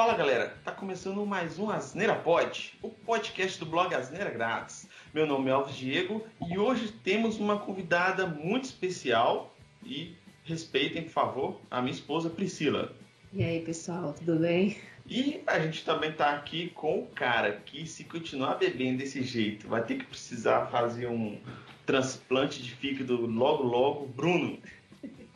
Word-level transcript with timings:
Fala 0.00 0.14
galera, 0.14 0.56
tá 0.64 0.72
começando 0.72 1.26
mais 1.26 1.58
um 1.58 1.68
Asneira 1.68 2.14
Pod, 2.14 2.72
o 2.80 2.88
podcast 2.88 3.60
do 3.60 3.66
blog 3.66 3.94
Asneira 3.94 4.30
Grátis. 4.30 4.88
Meu 5.12 5.26
nome 5.26 5.50
é 5.50 5.52
Alves 5.52 5.76
Diego 5.76 6.26
e 6.48 6.56
hoje 6.56 6.90
temos 7.04 7.38
uma 7.38 7.58
convidada 7.58 8.26
muito 8.26 8.64
especial 8.64 9.54
e 9.84 10.16
respeitem, 10.42 11.02
por 11.02 11.10
favor, 11.10 11.60
a 11.70 11.82
minha 11.82 11.92
esposa 11.92 12.30
Priscila. 12.30 12.96
E 13.30 13.44
aí 13.44 13.60
pessoal, 13.60 14.14
tudo 14.14 14.36
bem? 14.36 14.78
E 15.06 15.42
a 15.46 15.58
gente 15.58 15.84
também 15.84 16.12
tá 16.12 16.30
aqui 16.30 16.70
com 16.70 17.00
o 17.00 17.06
cara 17.08 17.60
que, 17.66 17.86
se 17.86 18.04
continuar 18.04 18.54
bebendo 18.54 19.00
desse 19.00 19.22
jeito, 19.22 19.68
vai 19.68 19.84
ter 19.84 19.96
que 19.96 20.06
precisar 20.06 20.68
fazer 20.68 21.08
um 21.08 21.38
transplante 21.84 22.62
de 22.62 22.70
fígado 22.70 23.26
logo 23.26 23.64
logo, 23.64 24.06
Bruno. 24.06 24.58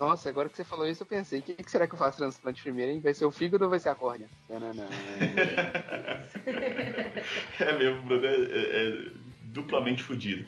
Nossa, 0.05 0.29
agora 0.29 0.50
que 0.50 0.57
você 0.57 0.64
falou 0.64 0.86
isso, 0.86 1.03
eu 1.03 1.07
pensei, 1.07 1.39
o 1.39 1.43
que, 1.43 1.54
que, 1.54 1.71
será 1.71 1.86
que 1.86 1.94
eu 1.94 1.99
faço 1.99 2.18
transplante 2.18 2.63
primeiro, 2.63 2.93
hein? 2.93 3.00
Vai 3.00 3.14
ser 3.14 3.25
o 3.25 3.31
fígado 3.31 3.64
ou 3.64 3.71
vai 3.71 3.81
ser 3.81 3.89
a 3.89 3.94
córnea? 3.94 4.29
Não, 4.50 4.61
não, 4.61 4.75
não. 4.75 4.85
é 7.58 7.72
mesmo, 7.79 8.03
Bruno, 8.03 8.27
é, 8.27 8.35
é, 8.35 8.89
é 8.89 9.11
duplamente 9.44 10.03
fodido. 10.03 10.46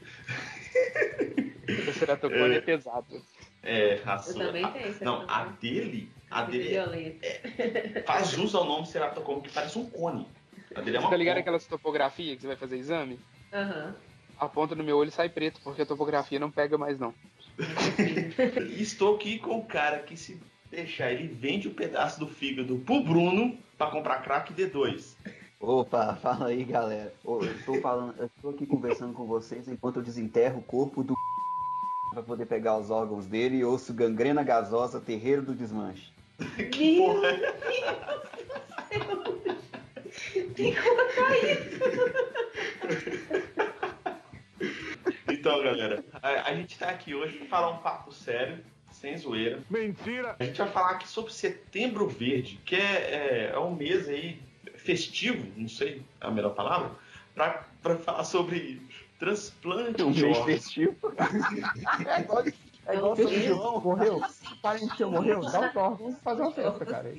O 1.89 1.93
ceratocone 1.99 2.55
é, 2.55 2.59
é 2.59 2.61
pesado. 2.61 3.25
É, 3.63 4.03
a 4.05 4.19
sua. 4.19 4.43
Eu 4.43 4.47
também 4.49 4.65
a, 4.65 4.69
tenho. 4.69 4.95
Não, 5.01 5.25
a 5.27 5.45
dele. 5.47 6.13
A 6.31 6.43
dele 6.43 7.19
é, 7.23 8.03
faz 8.07 8.29
jus 8.29 8.55
ao 8.55 8.67
nome 8.67 8.87
ceratocone, 8.87 9.41
que 9.41 9.51
parece 9.51 9.79
um 9.79 9.89
cone. 9.89 10.29
A 10.75 10.83
dele 10.83 10.99
é 10.99 11.01
uma 11.01 11.09
Você 11.09 11.15
tá 11.15 11.17
ligado 11.17 11.39
aquelas 11.39 11.65
topografias 11.67 12.37
que 12.37 12.43
você 12.43 12.49
vai 12.49 12.57
fazer 12.57 12.77
exame? 12.77 13.19
Aham. 13.55 13.87
Uhum. 13.87 13.95
A 14.39 14.49
ponta 14.51 14.75
no 14.75 14.85
meu 14.85 14.99
olho 14.99 15.11
sai 15.11 15.31
preto, 15.31 15.63
porque 15.65 15.81
a 15.81 15.87
topografia 15.87 16.39
não 16.39 16.51
pega 16.51 16.77
mais, 16.77 16.99
não. 16.99 17.15
Estou 18.79 19.17
aqui 19.17 19.39
com 19.39 19.59
o 19.59 19.65
cara 19.65 19.99
que 20.01 20.17
se 20.17 20.39
deixar, 20.71 21.13
ele 21.13 21.29
vende 21.29 21.69
o 21.69 21.71
um 21.71 21.75
pedaço 21.75 22.21
do 22.21 22.29
fígado 22.29 22.77
pro 22.79 23.03
Bruno 23.03 23.57
para 23.79 23.91
comprar 23.91 24.23
crack 24.23 24.53
D2. 24.53 25.15
Opa, 25.61 26.17
fala 26.17 26.49
aí 26.49 26.65
galera. 26.65 27.13
eu 27.25 27.65
tô 27.65 27.81
falando, 27.81 28.15
eu 28.19 28.31
tô 28.43 28.51
aqui 28.51 28.67
conversando 28.67 29.15
com 29.15 29.27
vocês 29.27 29.69
enquanto 29.69 29.97
eu 29.97 30.03
desenterro 30.03 30.59
o 30.59 30.63
corpo 30.63 31.03
do 31.03 31.15
para 32.13 32.23
poder 32.23 32.47
pegar 32.47 32.79
os 32.79 32.91
órgãos 32.91 33.27
dele 33.27 33.57
e 33.57 33.65
ouço 33.65 33.93
gangrena 33.93 34.43
gasosa, 34.43 35.01
terreiro 35.01 35.43
do 35.43 35.55
desmanche. 35.55 36.13
que 36.71 36.99
porra 36.99 37.39
Tem 40.55 40.75
que 40.75 40.81
colocar 40.81 41.37
isso. 41.39 42.36
Então, 45.47 45.63
galera, 45.63 46.05
a, 46.21 46.51
a 46.51 46.55
gente 46.57 46.77
tá 46.77 46.89
aqui 46.89 47.15
hoje 47.15 47.39
para 47.39 47.47
falar 47.47 47.71
um 47.71 47.79
papo 47.79 48.11
sério, 48.11 48.59
sem 48.91 49.17
zoeira. 49.17 49.63
Mentira! 49.71 50.35
A 50.41 50.45
gente 50.45 50.59
vai 50.59 50.69
falar 50.69 50.91
aqui 50.91 51.07
sobre 51.07 51.33
Setembro 51.33 52.09
Verde, 52.09 52.61
que 52.65 52.75
é, 52.75 52.81
é, 52.81 53.51
é 53.55 53.59
um 53.61 53.73
mês 53.73 54.09
aí 54.09 54.43
festivo, 54.75 55.47
não 55.57 55.69
sei 55.69 56.03
a 56.21 56.33
melhor 56.33 56.53
palavra, 56.53 56.91
para 57.33 57.97
falar 57.97 58.25
sobre 58.25 58.83
transplante 59.21 60.03
um 60.03 60.11
mês 60.11 60.37
festivo. 60.39 60.97
é 62.09 62.21
igual, 62.23 62.45
é 62.87 62.97
igual 62.97 63.15
São 63.15 63.31
João, 63.31 63.81
morreu. 63.81 64.21
Parente 64.61 64.97
seu 64.97 65.09
morreu, 65.13 65.43
dá 65.43 65.61
um 65.61 65.73
toque, 65.73 66.03
vamos 66.03 66.21
fazer 66.23 66.43
uma 66.43 66.53
festa, 66.53 66.87
cara. 66.87 67.13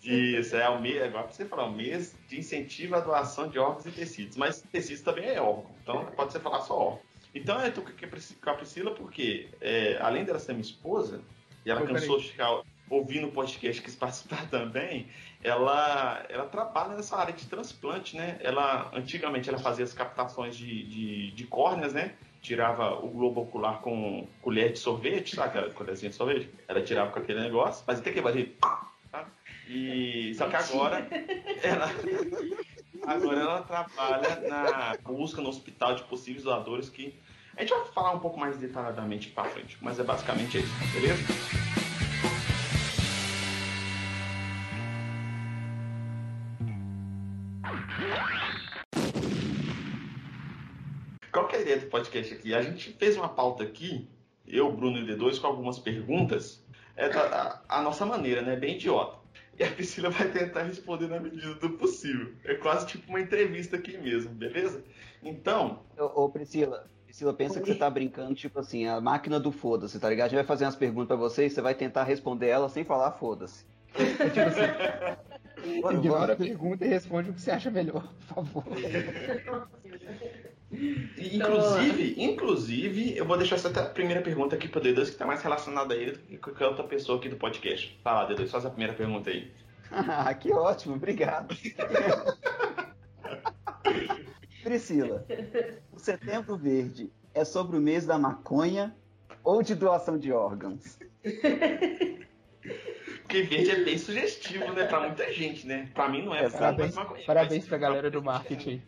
Isso, 0.00 0.54
é 0.54 0.68
o 0.68 0.80
mês, 0.80 1.02
agora 1.02 1.24
pra 1.24 1.32
você 1.32 1.44
falar, 1.44 1.64
o 1.64 1.72
mês 1.72 2.14
de 2.28 2.38
incentivo 2.38 2.94
à 2.94 3.00
doação 3.00 3.48
de 3.48 3.58
órgãos 3.58 3.84
e 3.84 3.90
tecidos. 3.90 4.36
Mas 4.36 4.62
tecidos 4.70 5.02
também 5.02 5.24
é 5.24 5.40
órgão, 5.40 5.72
então 5.82 6.06
pode 6.14 6.30
ser 6.30 6.38
falar 6.38 6.60
só 6.60 6.78
órgão. 6.78 7.13
Então 7.34 7.60
eu 7.60 7.72
tô 7.72 7.82
com 7.82 8.50
a 8.50 8.54
Priscila 8.54 8.92
porque, 8.92 9.48
é, 9.60 9.98
além 10.00 10.24
dela 10.24 10.38
ser 10.38 10.52
minha 10.52 10.62
esposa, 10.62 11.20
e 11.64 11.70
ela 11.70 11.84
cansou 11.84 12.18
de 12.18 12.28
ficar 12.28 12.62
ouvindo 12.88 13.28
o 13.28 13.32
podcast, 13.32 13.82
quis 13.82 13.96
participar 13.96 14.48
também, 14.50 15.08
ela, 15.42 16.24
ela 16.28 16.46
trabalha 16.46 16.94
nessa 16.94 17.16
área 17.16 17.32
de 17.32 17.46
transplante, 17.46 18.16
né? 18.16 18.38
Ela, 18.40 18.90
antigamente, 18.94 19.48
ela 19.48 19.58
fazia 19.58 19.84
as 19.84 19.92
captações 19.92 20.56
de, 20.56 20.84
de, 20.84 21.30
de 21.32 21.44
córneas, 21.44 21.92
né? 21.92 22.14
Tirava 22.40 22.94
o 23.04 23.08
globo 23.08 23.42
ocular 23.42 23.80
com 23.80 24.28
colher 24.42 24.72
de 24.72 24.78
sorvete, 24.78 25.34
sabe 25.34 25.48
aquela 25.48 25.70
colherzinha 25.70 26.10
de 26.10 26.16
sorvete? 26.16 26.50
Ela 26.68 26.82
tirava 26.82 27.10
com 27.10 27.18
aquele 27.18 27.40
negócio, 27.40 27.84
mas 27.86 28.00
tem 28.00 28.12
que 28.12 28.22
fazer... 28.22 28.56
Tá? 29.10 29.26
E, 29.68 30.34
só 30.34 30.48
que 30.48 30.56
agora, 30.56 31.08
ela, 31.62 31.90
agora 33.06 33.40
ela 33.40 33.62
trabalha 33.62 34.40
na 34.46 34.96
busca 35.02 35.40
no 35.40 35.48
hospital 35.48 35.94
de 35.94 36.02
possíveis 36.04 36.44
doadores 36.44 36.90
que 36.90 37.14
a 37.56 37.60
gente 37.60 37.70
vai 37.70 37.84
falar 37.86 38.12
um 38.12 38.18
pouco 38.18 38.38
mais 38.38 38.56
detalhadamente 38.56 39.30
para 39.30 39.44
frente, 39.44 39.78
mas 39.80 39.98
é 39.98 40.02
basicamente 40.02 40.58
isso, 40.58 40.72
beleza? 40.92 41.22
Qual 51.32 51.48
que 51.48 51.56
é 51.56 51.58
a 51.58 51.62
ideia 51.62 51.78
do 51.78 51.86
podcast 51.86 52.34
aqui? 52.34 52.54
A 52.54 52.62
gente 52.62 52.92
fez 52.92 53.16
uma 53.16 53.28
pauta 53.28 53.62
aqui, 53.62 54.08
eu, 54.46 54.72
Bruno 54.72 54.98
e 54.98 55.06
D2, 55.06 55.40
com 55.40 55.46
algumas 55.46 55.78
perguntas, 55.78 56.64
é 56.96 57.08
da, 57.08 57.62
a, 57.68 57.78
a 57.78 57.82
nossa 57.82 58.04
maneira, 58.04 58.42
né? 58.42 58.56
Bem 58.56 58.76
idiota. 58.76 59.18
E 59.58 59.62
a 59.62 59.70
Priscila 59.70 60.10
vai 60.10 60.28
tentar 60.30 60.62
responder 60.62 61.06
na 61.08 61.20
medida 61.20 61.54
do 61.54 61.70
possível. 61.70 62.34
É 62.44 62.54
quase 62.54 62.86
tipo 62.86 63.08
uma 63.08 63.20
entrevista 63.20 63.76
aqui 63.76 63.96
mesmo, 63.96 64.30
beleza? 64.34 64.84
Então. 65.22 65.84
Ô, 65.96 66.24
ô 66.24 66.28
Priscila, 66.28 66.88
Priscila, 67.14 67.32
pensa 67.32 67.60
que 67.60 67.68
você 67.68 67.76
tá 67.76 67.88
brincando, 67.88 68.34
tipo 68.34 68.58
assim, 68.58 68.88
a 68.88 69.00
máquina 69.00 69.38
do 69.38 69.52
foda-se, 69.52 70.00
tá 70.00 70.10
ligado? 70.10 70.26
A 70.26 70.28
gente 70.30 70.38
vai 70.38 70.44
fazer 70.44 70.64
umas 70.64 70.74
perguntas 70.74 71.06
pra 71.06 71.14
você 71.16 71.46
e 71.46 71.50
você 71.50 71.62
vai 71.62 71.72
tentar 71.72 72.02
responder 72.02 72.48
ela 72.48 72.68
sem 72.68 72.82
falar 72.82 73.12
foda-se. 73.12 73.64
tipo 73.94 74.40
assim. 74.40 75.96
Ignora 75.96 76.32
a 76.32 76.36
pergunta 76.36 76.84
e 76.84 76.88
responde 76.88 77.30
o 77.30 77.32
que 77.32 77.40
você 77.40 77.52
acha 77.52 77.70
melhor, 77.70 78.12
por 78.26 78.34
favor. 78.34 78.64
inclusive, 81.16 82.16
inclusive, 82.18 83.16
eu 83.16 83.24
vou 83.24 83.38
deixar 83.38 83.54
essa 83.54 83.70
primeira 83.70 84.20
pergunta 84.20 84.56
aqui 84.56 84.66
pro 84.66 84.80
D2 84.80 85.10
que 85.10 85.16
tá 85.16 85.24
mais 85.24 85.40
relacionada 85.40 85.94
a 85.94 85.96
ele 85.96 86.10
do 86.12 86.18
que 86.18 86.36
qualquer 86.38 86.66
outra 86.66 86.82
pessoa 86.82 87.18
aqui 87.18 87.28
do 87.28 87.36
podcast. 87.36 87.96
Fala, 88.02 88.28
D2, 88.28 88.48
faz 88.48 88.66
a 88.66 88.70
primeira 88.70 88.92
pergunta 88.92 89.30
aí. 89.30 89.52
ah, 89.92 90.34
que 90.34 90.52
ótimo, 90.52 90.96
obrigado. 90.96 91.56
Priscila, 94.64 95.26
o 95.92 95.98
Setembro 95.98 96.56
Verde 96.56 97.12
é 97.34 97.44
sobre 97.44 97.76
o 97.76 97.80
mês 97.80 98.06
da 98.06 98.18
maconha 98.18 98.96
ou 99.44 99.62
de 99.62 99.74
doação 99.74 100.18
de 100.18 100.32
órgãos? 100.32 100.98
Porque 103.22 103.42
verde 103.42 103.70
é 103.70 103.84
bem 103.84 103.98
sugestivo, 103.98 104.72
né? 104.72 104.86
Pra 104.86 105.00
muita 105.00 105.30
gente, 105.32 105.66
né? 105.66 105.88
Pra 105.92 106.08
mim 106.08 106.24
não 106.24 106.34
é. 106.34 106.44
é 106.44 106.50
parabéns 106.50 106.94
maconha, 106.94 107.24
parabéns 107.26 107.66
pra 107.66 107.76
galera 107.76 108.10
do 108.10 108.22
marketing. 108.22 108.80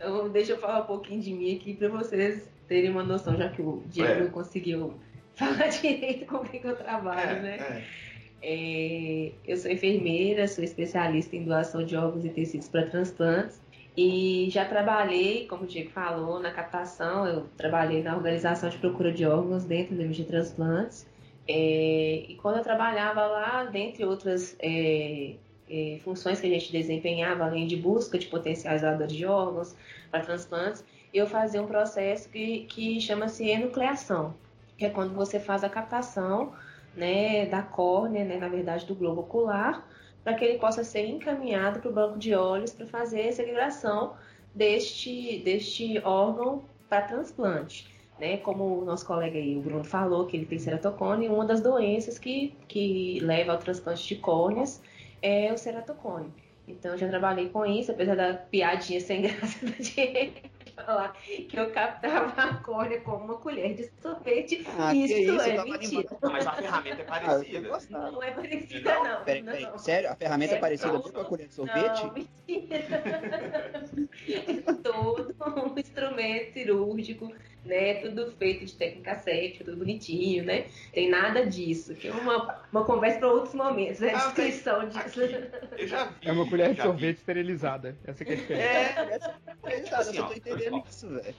Então, 0.00 0.28
deixa 0.28 0.52
eu 0.52 0.58
falar 0.58 0.82
um 0.82 0.86
pouquinho 0.86 1.20
de 1.20 1.32
mim 1.32 1.56
aqui 1.56 1.74
pra 1.74 1.88
vocês 1.88 2.48
terem 2.68 2.90
uma 2.90 3.02
noção, 3.02 3.36
já 3.36 3.48
que 3.48 3.60
o 3.60 3.82
Diego 3.86 4.24
é. 4.24 4.28
conseguiu 4.28 4.94
falar 5.34 5.66
direito 5.80 6.26
com 6.26 6.36
o 6.36 6.44
que 6.44 6.60
eu 6.64 6.76
trabalho, 6.76 7.38
é, 7.38 7.42
né? 7.42 7.56
É. 7.56 7.84
É, 8.40 9.32
eu 9.44 9.56
sou 9.56 9.70
enfermeira, 9.70 10.46
sou 10.46 10.62
especialista 10.62 11.34
em 11.34 11.44
doação 11.44 11.84
de 11.84 11.96
órgãos 11.96 12.24
e 12.24 12.28
tecidos 12.28 12.68
para 12.68 12.86
transplantes. 12.86 13.60
E 14.00 14.48
já 14.48 14.64
trabalhei, 14.64 15.48
como 15.48 15.64
o 15.64 15.66
Diego 15.66 15.90
falou, 15.90 16.38
na 16.38 16.52
captação, 16.52 17.26
eu 17.26 17.46
trabalhei 17.56 18.00
na 18.00 18.14
organização 18.14 18.68
de 18.68 18.78
procura 18.78 19.10
de 19.10 19.26
órgãos 19.26 19.64
dentro 19.64 19.96
do 19.96 20.00
MG 20.00 20.22
Transplantes. 20.22 21.04
É, 21.48 22.22
e 22.28 22.36
quando 22.40 22.58
eu 22.58 22.62
trabalhava 22.62 23.26
lá, 23.26 23.64
dentre 23.64 24.04
outras 24.04 24.54
é, 24.60 25.34
é, 25.68 25.98
funções 26.04 26.40
que 26.40 26.46
a 26.46 26.50
gente 26.50 26.70
desempenhava, 26.70 27.44
além 27.44 27.66
de 27.66 27.74
busca 27.76 28.16
de 28.16 28.28
potenciais 28.28 28.82
doadores 28.82 29.16
de 29.16 29.26
órgãos 29.26 29.74
para 30.12 30.20
transplantes, 30.20 30.84
eu 31.12 31.26
fazia 31.26 31.60
um 31.60 31.66
processo 31.66 32.28
que, 32.28 32.66
que 32.66 33.00
chama-se 33.00 33.48
enucleação, 33.48 34.32
que 34.76 34.84
é 34.84 34.90
quando 34.90 35.12
você 35.12 35.40
faz 35.40 35.64
a 35.64 35.68
captação 35.68 36.52
né, 36.94 37.46
da 37.46 37.62
córnea, 37.62 38.24
né, 38.24 38.36
na 38.36 38.46
verdade 38.46 38.86
do 38.86 38.94
globo 38.94 39.22
ocular, 39.22 39.87
para 40.28 40.36
que 40.36 40.44
ele 40.44 40.58
possa 40.58 40.84
ser 40.84 41.06
encaminhado 41.06 41.80
para 41.80 41.90
o 41.90 41.92
banco 41.92 42.18
de 42.18 42.34
olhos 42.34 42.70
para 42.70 42.84
fazer 42.86 43.20
essa 43.22 43.42
liberação 43.42 44.12
deste, 44.54 45.38
deste 45.38 45.98
órgão 46.04 46.64
para 46.86 47.00
transplante. 47.00 47.90
Né? 48.20 48.36
Como 48.36 48.82
o 48.82 48.84
nosso 48.84 49.06
colega 49.06 49.38
aí, 49.38 49.56
o 49.56 49.62
Bruno 49.62 49.84
falou, 49.84 50.26
que 50.26 50.36
ele 50.36 50.44
tem 50.44 50.58
ceratocone, 50.58 51.28
uma 51.28 51.46
das 51.46 51.62
doenças 51.62 52.18
que, 52.18 52.54
que 52.68 53.20
leva 53.20 53.52
ao 53.52 53.58
transplante 53.58 54.06
de 54.06 54.16
córneas 54.16 54.82
é 55.22 55.50
o 55.50 55.56
ceratocone. 55.56 56.30
Então, 56.66 56.94
já 56.98 57.08
trabalhei 57.08 57.48
com 57.48 57.64
isso, 57.64 57.90
apesar 57.90 58.14
da 58.14 58.34
piadinha 58.34 59.00
sem 59.00 59.22
graça 59.32 59.64
do 59.64 59.72
Diego 59.82 60.34
falar 60.84 61.12
que 61.12 61.56
eu 61.56 61.70
captava 61.70 62.32
a 62.42 62.54
córnea 62.62 63.00
com 63.00 63.12
uma 63.12 63.36
colher 63.36 63.74
de 63.74 63.90
sorvete. 64.00 64.64
Ah, 64.78 64.94
isso, 64.94 65.14
isso 65.14 65.40
é 65.40 65.64
mentira. 65.64 66.08
Não, 66.22 66.32
mas 66.32 66.46
a 66.46 66.52
ferramenta 66.52 67.02
é 67.02 67.04
parecida. 67.04 67.78
Ah, 67.92 68.10
não 68.10 68.22
é 68.22 68.30
parecida, 68.30 68.94
não. 68.94 69.24
Peraí, 69.24 69.42
peraí. 69.42 69.62
não. 69.62 69.78
Sério? 69.78 70.10
A 70.10 70.16
ferramenta 70.16 70.54
é, 70.54 70.56
É 70.56 70.60
parecida 70.60 70.98
com 70.98 71.20
a 71.20 71.24
colher 71.24 71.48
de 71.48 71.54
sorvete? 71.54 72.02
Não, 72.04 72.12
mentira. 72.12 72.28
É 74.28 74.72
todo 74.74 75.34
um 75.38 75.78
instrumento 75.78 76.52
cirúrgico 76.52 77.32
né? 77.68 77.94
Tudo 77.94 78.32
feito 78.32 78.64
de 78.64 78.72
técnica 78.74 79.14
7, 79.16 79.62
tudo 79.62 79.76
bonitinho, 79.76 80.44
né? 80.44 80.66
Tem 80.92 81.08
nada 81.08 81.46
disso. 81.46 81.94
Que 81.94 82.08
é 82.08 82.12
uma, 82.12 82.62
uma 82.72 82.84
conversa 82.84 83.18
para 83.18 83.28
outros 83.28 83.54
momentos, 83.54 84.00
né? 84.00 84.12
Ah, 84.14 84.26
descrição 84.26 84.88
disso. 84.88 85.20
eu 85.76 85.86
já 85.86 86.04
vi. 86.06 86.28
É 86.28 86.32
uma 86.32 86.48
colher 86.48 86.74
de 86.74 86.82
sorvete 86.82 87.16
vi. 87.16 87.20
esterilizada. 87.20 87.96
Essa 88.04 88.24
que 88.24 88.32
é 88.32 88.34
a 88.34 88.38
diferença. 88.38 88.68
É, 88.68 89.14
essa 89.14 89.34
esterilizada, 89.46 90.02
assim, 90.02 90.16
eu 90.16 90.26
tô 90.26 90.34
entendendo 90.34 90.82
isso, 90.88 91.08
velho. 91.08 91.34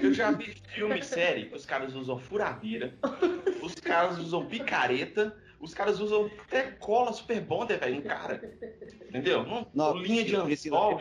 Eu 0.00 0.14
já 0.14 0.30
vi 0.30 0.54
filme 0.68 1.02
série 1.02 1.46
que 1.46 1.56
os 1.56 1.66
caras 1.66 1.94
usam 1.94 2.18
furadeira, 2.18 2.94
os 3.60 3.74
caras 3.74 4.18
usam 4.18 4.46
picareta, 4.46 5.36
os 5.60 5.74
caras 5.74 5.98
usam 5.98 6.30
até 6.46 6.62
cola 6.62 7.12
super 7.12 7.40
bonder, 7.40 7.78
velho, 7.78 7.96
em 7.96 8.02
cara. 8.02 8.40
Entendeu? 9.08 9.44
Não, 9.44 9.66
não 9.74 9.96
linha 9.96 10.24
de 10.24 10.36
lençol. 10.36 11.00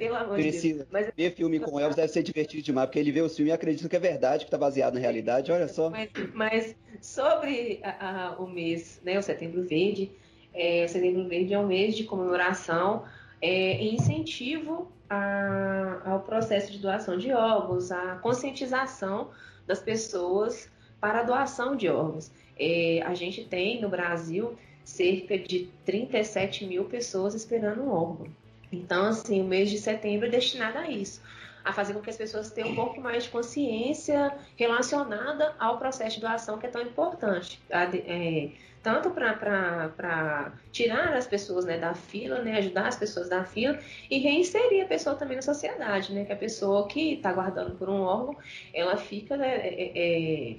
Pelo 0.00 0.16
amor 0.16 0.40
de 0.40 0.50
Deus. 0.50 0.86
Mas... 0.90 1.12
Ver 1.14 1.34
filme 1.34 1.60
com 1.60 1.78
Elvis 1.78 1.94
deve 1.94 2.08
ser 2.08 2.22
divertido 2.22 2.62
demais, 2.62 2.86
porque 2.86 2.98
ele 2.98 3.12
vê 3.12 3.20
o 3.20 3.28
filme 3.28 3.50
e 3.50 3.52
acredita 3.52 3.86
que 3.86 3.94
é 3.94 4.00
verdade, 4.00 4.46
que 4.46 4.48
está 4.48 4.56
baseado 4.56 4.94
na 4.94 5.00
realidade, 5.00 5.52
olha 5.52 5.68
só. 5.68 5.90
Mas, 5.90 6.08
mas 6.32 6.76
sobre 7.02 7.80
a, 7.82 8.28
a, 8.28 8.32
o 8.38 8.46
mês, 8.48 8.98
né, 9.04 9.18
o 9.18 9.22
Setembro 9.22 9.62
Verde, 9.62 10.10
é, 10.54 10.86
Setembro 10.88 11.28
Verde 11.28 11.52
é 11.52 11.58
um 11.58 11.66
mês 11.66 11.94
de 11.94 12.04
comemoração 12.04 13.04
é, 13.42 13.82
e 13.82 13.94
incentivo 13.94 14.90
a, 15.10 16.00
ao 16.06 16.20
processo 16.20 16.72
de 16.72 16.78
doação 16.78 17.18
de 17.18 17.30
órgãos, 17.32 17.92
a 17.92 18.16
conscientização 18.22 19.28
das 19.66 19.80
pessoas 19.80 20.70
para 20.98 21.20
a 21.20 21.22
doação 21.24 21.76
de 21.76 21.90
órgãos. 21.90 22.32
É, 22.58 23.02
a 23.02 23.12
gente 23.12 23.44
tem 23.44 23.82
no 23.82 23.90
Brasil 23.90 24.56
cerca 24.82 25.38
de 25.38 25.68
37 25.84 26.64
mil 26.64 26.86
pessoas 26.86 27.34
esperando 27.34 27.82
um 27.82 27.90
órgão. 27.90 28.39
Então, 28.72 29.06
assim, 29.06 29.40
o 29.40 29.44
mês 29.44 29.70
de 29.70 29.78
setembro 29.78 30.26
é 30.26 30.30
destinado 30.30 30.78
a 30.78 30.88
isso, 30.88 31.20
a 31.64 31.72
fazer 31.72 31.92
com 31.94 32.00
que 32.00 32.10
as 32.10 32.16
pessoas 32.16 32.50
tenham 32.50 32.70
um 32.70 32.74
pouco 32.74 33.00
mais 33.00 33.24
de 33.24 33.30
consciência 33.30 34.32
relacionada 34.56 35.54
ao 35.58 35.78
processo 35.78 36.16
de 36.16 36.20
doação 36.20 36.58
que 36.58 36.66
é 36.66 36.70
tão 36.70 36.82
importante. 36.82 37.60
É, 37.68 38.50
tanto 38.82 39.10
para 39.10 40.52
tirar 40.72 41.14
as 41.14 41.26
pessoas 41.26 41.64
né, 41.64 41.76
da 41.78 41.94
fila, 41.94 42.40
né, 42.42 42.58
ajudar 42.58 42.88
as 42.88 42.96
pessoas 42.96 43.28
da 43.28 43.44
fila 43.44 43.78
e 44.10 44.18
reinserir 44.18 44.84
a 44.84 44.86
pessoa 44.86 45.16
também 45.16 45.36
na 45.36 45.42
sociedade, 45.42 46.12
né, 46.14 46.24
que 46.24 46.32
a 46.32 46.36
pessoa 46.36 46.86
que 46.88 47.14
está 47.14 47.32
guardando 47.32 47.76
por 47.76 47.88
um 47.88 48.00
órgão, 48.00 48.36
ela 48.72 48.96
fica 48.96 49.36
né, 49.36 49.48
é, 49.48 49.92
é, 49.94 50.56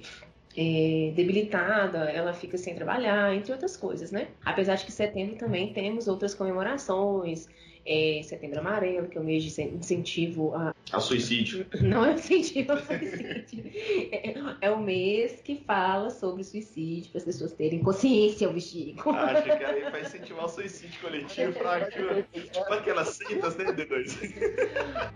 é, 0.56 1.12
debilitada, 1.12 2.10
ela 2.10 2.32
fica 2.32 2.56
sem 2.56 2.74
trabalhar, 2.74 3.34
entre 3.34 3.52
outras 3.52 3.76
coisas, 3.76 4.12
né? 4.12 4.28
Apesar 4.44 4.74
de 4.76 4.84
que 4.84 4.92
setembro 4.92 5.36
também 5.36 5.72
temos 5.72 6.06
outras 6.06 6.34
comemorações, 6.34 7.48
é, 7.84 8.20
Setembro 8.22 8.60
Amarelo, 8.60 9.08
que 9.08 9.18
é 9.18 9.20
o 9.20 9.24
mês 9.24 9.42
de 9.42 9.62
incentivo 9.62 10.54
a... 10.54 10.74
Ao 10.92 11.00
suicídio. 11.00 11.66
Não 11.82 12.04
é 12.04 12.14
incentivo 12.14 12.72
ao 12.72 12.78
suicídio. 12.78 13.70
É, 14.12 14.34
é 14.60 14.70
o 14.70 14.80
mês 14.80 15.40
que 15.42 15.62
fala 15.66 16.10
sobre 16.10 16.44
suicídio, 16.44 17.10
para 17.10 17.18
as 17.18 17.24
pessoas 17.24 17.52
terem 17.52 17.80
consciência 17.80 18.46
ao 18.46 18.54
bexigo. 18.54 19.10
Ah, 19.10 19.32
acho 19.32 19.42
que 19.42 19.50
aí 19.50 19.90
vai 19.90 20.02
incentivar 20.02 20.44
o 20.44 20.48
suicídio 20.48 21.00
coletivo, 21.00 21.52
pra, 21.54 21.90
tipo 21.90 22.72
aquelas 22.72 23.08
seitas, 23.08 23.56
né, 23.56 23.64
D2? 23.66 25.12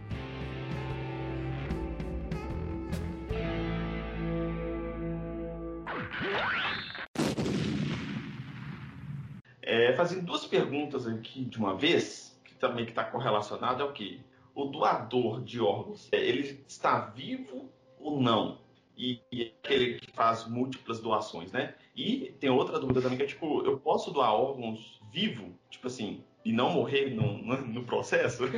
É, 9.62 9.92
fazendo 9.94 10.22
duas 10.22 10.46
perguntas 10.46 11.08
aqui 11.08 11.44
de 11.44 11.58
uma 11.58 11.76
vez 11.76 12.35
também 12.58 12.84
que 12.84 12.92
está 12.92 13.04
correlacionado 13.04 13.82
é 13.82 13.86
o 13.86 13.92
que? 13.92 14.20
O 14.54 14.64
doador 14.66 15.42
de 15.42 15.60
órgãos, 15.60 16.08
ele 16.12 16.64
está 16.66 17.00
vivo 17.00 17.70
ou 17.98 18.20
não? 18.20 18.58
E, 18.96 19.20
e 19.30 19.52
aquele 19.62 20.00
que 20.00 20.10
faz 20.12 20.48
múltiplas 20.48 21.00
doações, 21.00 21.52
né? 21.52 21.74
E 21.94 22.34
tem 22.40 22.48
outra 22.48 22.78
dúvida 22.78 23.02
também 23.02 23.18
que 23.18 23.24
é 23.24 23.26
tipo, 23.26 23.62
eu 23.62 23.78
posso 23.78 24.10
doar 24.10 24.32
órgãos 24.32 25.00
vivo, 25.12 25.52
tipo 25.68 25.86
assim, 25.86 26.24
e 26.44 26.52
não 26.52 26.70
morrer 26.70 27.10
no, 27.10 27.38
no 27.38 27.84
processo? 27.84 28.44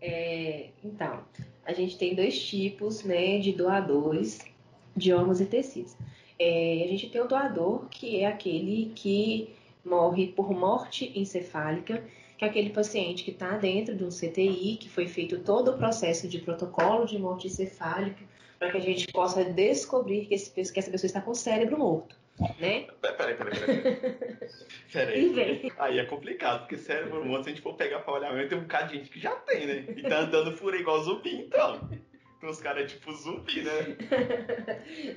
É, 0.00 0.70
então, 0.84 1.24
a 1.64 1.72
gente 1.72 1.98
tem 1.98 2.14
dois 2.14 2.40
tipos 2.40 3.02
né, 3.02 3.38
de 3.38 3.52
doadores 3.52 4.40
de 4.96 5.12
órgãos 5.12 5.40
e 5.40 5.46
tecidos. 5.46 5.96
É, 6.38 6.84
a 6.84 6.88
gente 6.88 7.10
tem 7.10 7.20
o 7.20 7.26
doador, 7.26 7.88
que 7.88 8.20
é 8.20 8.26
aquele 8.26 8.92
que 8.94 9.50
morre 9.88 10.28
por 10.28 10.50
morte 10.52 11.12
encefálica, 11.18 12.04
que 12.36 12.44
é 12.44 12.48
aquele 12.48 12.70
paciente 12.70 13.24
que 13.24 13.30
está 13.32 13.56
dentro 13.56 13.96
de 13.96 14.04
um 14.04 14.10
CTI, 14.10 14.76
que 14.76 14.88
foi 14.88 15.08
feito 15.08 15.40
todo 15.40 15.72
o 15.72 15.76
processo 15.76 16.28
de 16.28 16.38
protocolo 16.38 17.06
de 17.06 17.18
morte 17.18 17.48
encefálica, 17.48 18.24
para 18.58 18.70
que 18.70 18.76
a 18.76 18.80
gente 18.80 19.06
possa 19.12 19.44
descobrir 19.44 20.26
que, 20.26 20.34
esse, 20.34 20.50
que 20.50 20.78
essa 20.78 20.90
pessoa 20.90 21.06
está 21.06 21.20
com 21.20 21.30
o 21.30 21.34
cérebro 21.34 21.78
morto. 21.78 22.16
Né? 22.60 22.86
Peraí, 23.00 23.34
peraí, 23.34 23.58
peraí. 23.58 23.82
peraí. 24.92 25.72
Aí 25.78 25.98
é 25.98 26.04
complicado, 26.04 26.60
porque 26.60 26.76
cérebro 26.76 27.24
morto, 27.24 27.44
se 27.44 27.50
a 27.50 27.52
gente 27.52 27.62
for 27.62 27.74
pegar 27.74 28.00
para 28.00 28.14
olhar, 28.14 28.48
tem 28.48 28.58
um 28.58 28.62
bocado 28.62 28.88
de 28.88 28.98
gente 28.98 29.10
que 29.10 29.18
já 29.18 29.34
tem, 29.34 29.66
né? 29.66 29.84
E 29.96 30.02
tá 30.02 30.20
andando 30.20 30.56
fura 30.56 30.76
igual 30.76 31.02
zumbi, 31.02 31.34
então. 31.34 31.80
Então 32.38 32.50
os 32.50 32.60
caras 32.60 32.84
é 32.84 32.86
tipo 32.86 33.12
zumbi, 33.12 33.62
né? 33.62 33.96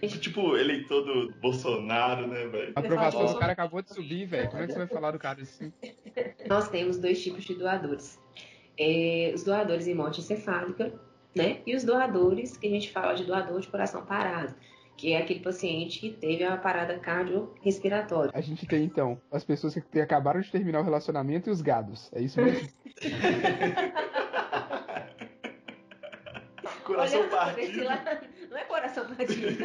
tipo 0.19 0.57
eleitor 0.57 1.03
do 1.03 1.31
Bolsonaro, 1.39 2.25
né, 2.27 2.47
velho? 2.47 2.73
A 2.75 2.79
aprovação 2.79 3.25
do 3.27 3.37
cara 3.37 3.53
acabou 3.53 3.81
de 3.83 3.93
subir, 3.93 4.25
velho. 4.25 4.49
Como 4.49 4.63
é 4.63 4.65
que 4.65 4.73
você 4.73 4.79
vai 4.79 4.87
falar 4.87 5.11
do 5.11 5.19
cara 5.19 5.39
assim? 5.39 5.71
Nós 6.47 6.67
temos 6.69 6.97
dois 6.97 7.21
tipos 7.21 7.43
de 7.43 7.53
doadores. 7.53 8.19
É, 8.75 9.31
os 9.35 9.43
doadores 9.43 9.87
em 9.87 9.93
morte 9.93 10.19
encefálica, 10.19 10.91
né? 11.35 11.61
E 11.67 11.75
os 11.75 11.83
doadores, 11.83 12.57
que 12.57 12.65
a 12.65 12.71
gente 12.71 12.91
fala 12.91 13.13
de 13.13 13.23
doador 13.23 13.59
de 13.59 13.67
coração 13.67 14.03
parado 14.03 14.55
que 15.01 15.13
é 15.13 15.17
aquele 15.17 15.39
paciente 15.39 15.99
que 15.99 16.11
teve 16.11 16.43
a 16.43 16.55
parada 16.55 16.99
cardiorrespiratória. 16.99 18.29
A 18.35 18.41
gente 18.41 18.67
tem 18.67 18.83
então 18.83 19.19
as 19.31 19.43
pessoas 19.43 19.73
que 19.73 19.99
acabaram 19.99 20.39
de 20.39 20.51
terminar 20.51 20.81
o 20.81 20.83
relacionamento 20.83 21.49
e 21.49 21.51
os 21.51 21.59
gados. 21.59 22.11
É 22.13 22.21
isso 22.21 22.39
mesmo? 22.39 22.69
Coração 26.95 27.29
partido. 27.29 27.83
Não 28.49 28.57
é 28.57 28.63
coração 28.65 29.05
partido. 29.15 29.57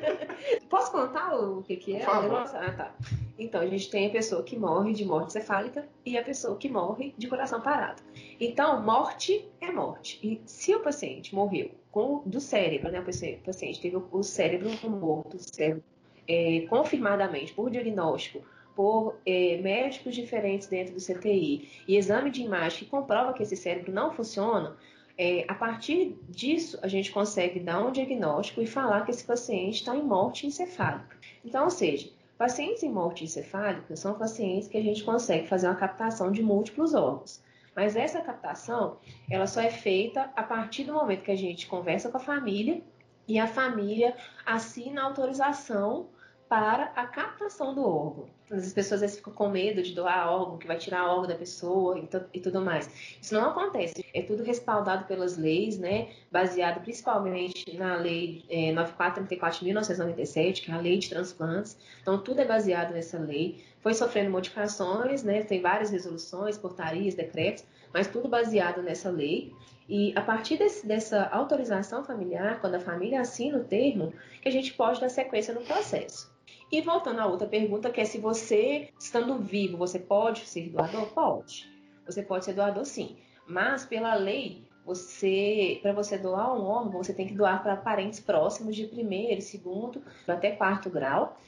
Posso 0.68 0.92
contar 0.92 1.34
o 1.36 1.62
que, 1.62 1.76
que 1.76 1.96
é? 1.96 2.04
Ah, 2.04 2.72
tá. 2.76 2.94
Então, 3.38 3.60
a 3.60 3.66
gente 3.66 3.90
tem 3.90 4.06
a 4.06 4.10
pessoa 4.10 4.42
que 4.42 4.56
morre 4.56 4.92
de 4.92 5.04
morte 5.04 5.32
cefálica 5.32 5.88
e 6.04 6.16
a 6.16 6.22
pessoa 6.22 6.56
que 6.56 6.68
morre 6.68 7.14
de 7.16 7.28
coração 7.28 7.60
parado. 7.60 8.02
Então, 8.40 8.82
morte 8.82 9.48
é 9.60 9.70
morte. 9.70 10.18
E 10.22 10.40
se 10.46 10.74
o 10.74 10.80
paciente 10.80 11.34
morreu 11.34 11.70
com, 11.90 12.22
do 12.26 12.40
cérebro, 12.40 12.90
né? 12.90 13.00
O 13.00 13.04
paciente 13.44 13.80
teve 13.80 13.96
o 13.96 14.22
cérebro 14.22 14.70
morto, 14.88 15.36
o 15.36 15.40
cérebro, 15.40 15.82
é, 16.28 16.66
confirmadamente 16.68 17.52
por 17.52 17.70
diagnóstico 17.70 18.42
por 18.74 19.16
é, 19.24 19.58
médicos 19.58 20.14
diferentes 20.14 20.66
dentro 20.66 20.94
do 20.94 21.00
CTI 21.00 21.68
e 21.86 21.96
exame 21.96 22.30
de 22.30 22.42
imagem 22.42 22.80
que 22.80 22.86
comprova 22.86 23.32
que 23.32 23.42
esse 23.42 23.56
cérebro 23.56 23.92
não 23.92 24.12
funciona, 24.12 24.76
é, 25.16 25.44
a 25.46 25.54
partir 25.54 26.18
disso, 26.28 26.78
a 26.82 26.88
gente 26.88 27.12
consegue 27.12 27.60
dar 27.60 27.84
um 27.84 27.92
diagnóstico 27.92 28.60
e 28.60 28.66
falar 28.66 29.04
que 29.04 29.10
esse 29.10 29.24
paciente 29.24 29.76
está 29.76 29.96
em 29.96 30.02
morte 30.02 30.46
encefálica. 30.46 31.16
Então, 31.44 31.64
ou 31.64 31.70
seja, 31.70 32.10
pacientes 32.36 32.82
em 32.82 32.90
morte 32.90 33.24
encefálica 33.24 33.94
são 33.94 34.14
pacientes 34.14 34.68
que 34.68 34.76
a 34.76 34.82
gente 34.82 35.04
consegue 35.04 35.46
fazer 35.46 35.68
uma 35.68 35.76
captação 35.76 36.32
de 36.32 36.42
múltiplos 36.42 36.94
órgãos. 36.94 37.42
Mas 37.76 37.96
essa 37.96 38.20
captação, 38.20 38.98
ela 39.30 39.46
só 39.46 39.60
é 39.60 39.70
feita 39.70 40.30
a 40.36 40.42
partir 40.42 40.84
do 40.84 40.94
momento 40.94 41.22
que 41.22 41.30
a 41.30 41.36
gente 41.36 41.66
conversa 41.66 42.08
com 42.08 42.16
a 42.16 42.20
família 42.20 42.82
e 43.26 43.38
a 43.38 43.46
família 43.46 44.16
assina 44.44 45.00
a 45.00 45.04
autorização 45.04 46.08
para 46.54 46.92
a 46.94 47.04
captação 47.04 47.74
do 47.74 47.84
órgão. 47.84 48.26
As 48.48 48.72
pessoas 48.72 48.92
às 48.92 49.00
vezes 49.00 49.16
ficam 49.16 49.32
com 49.32 49.48
medo 49.48 49.82
de 49.82 49.92
doar 49.92 50.30
órgão, 50.30 50.56
que 50.56 50.68
vai 50.68 50.78
tirar 50.78 51.10
órgão 51.10 51.26
da 51.26 51.34
pessoa 51.34 51.98
e, 52.32 52.38
tudo 52.38 52.60
mais. 52.60 52.88
Isso 53.20 53.34
não 53.34 53.50
acontece. 53.50 54.06
É 54.14 54.22
tudo 54.22 54.44
respaldado 54.44 55.04
pelas 55.06 55.36
leis, 55.36 55.76
né? 55.80 56.10
Baseado 56.30 56.80
principalmente 56.80 57.76
na 57.76 57.96
lei 57.96 58.44
é, 58.48 58.70
9434 58.70 59.58
de 59.58 59.64
1997, 59.64 60.62
que 60.62 60.70
é 60.70 60.74
a 60.74 60.78
lei 60.78 60.96
de 60.96 61.08
transplantes. 61.08 61.76
Então, 62.00 62.22
tudo 62.22 62.40
é 62.40 62.44
baseado 62.44 62.92
nessa 62.92 63.18
lei. 63.18 63.64
Foi 63.80 63.92
sofrendo 63.92 64.30
modificações, 64.30 65.24
né? 65.24 65.42
Tem 65.42 65.60
várias 65.60 65.90
resoluções, 65.90 66.56
portarias, 66.56 67.16
decretos, 67.16 67.64
mas 67.92 68.06
tudo 68.06 68.28
baseado 68.28 68.80
nessa 68.80 69.10
lei. 69.10 69.52
E 69.88 70.12
a 70.14 70.20
partir 70.20 70.56
desse, 70.56 70.86
dessa 70.86 71.24
autorização 71.32 72.04
familiar, 72.04 72.60
quando 72.60 72.76
a 72.76 72.80
família 72.80 73.22
assina 73.22 73.58
o 73.58 73.64
termo, 73.64 74.14
que 74.40 74.48
a 74.48 74.52
gente 74.52 74.72
pode 74.74 75.00
dar 75.00 75.08
sequência 75.08 75.52
no 75.52 75.62
processo. 75.62 76.32
E 76.70 76.80
voltando 76.80 77.20
à 77.20 77.26
outra 77.26 77.46
pergunta, 77.46 77.90
que 77.90 78.00
é 78.00 78.04
se 78.04 78.18
você, 78.18 78.88
estando 78.98 79.38
vivo, 79.38 79.76
você 79.76 79.98
pode 79.98 80.46
ser 80.46 80.68
doador? 80.70 81.06
Pode. 81.08 81.70
Você 82.06 82.22
pode 82.22 82.44
ser 82.44 82.54
doador 82.54 82.84
sim. 82.84 83.16
Mas 83.46 83.84
pela 83.84 84.14
lei, 84.14 84.64
você, 84.84 85.78
para 85.80 85.92
você 85.92 86.18
doar 86.18 86.54
um 86.54 86.62
órgão, 86.62 87.02
você 87.02 87.14
tem 87.14 87.26
que 87.26 87.34
doar 87.34 87.62
para 87.62 87.76
parentes 87.76 88.20
próximos 88.20 88.76
de 88.76 88.86
primeiro, 88.86 89.40
segundo, 89.40 90.02
até 90.28 90.50
quarto 90.50 90.90
grau, 90.90 91.38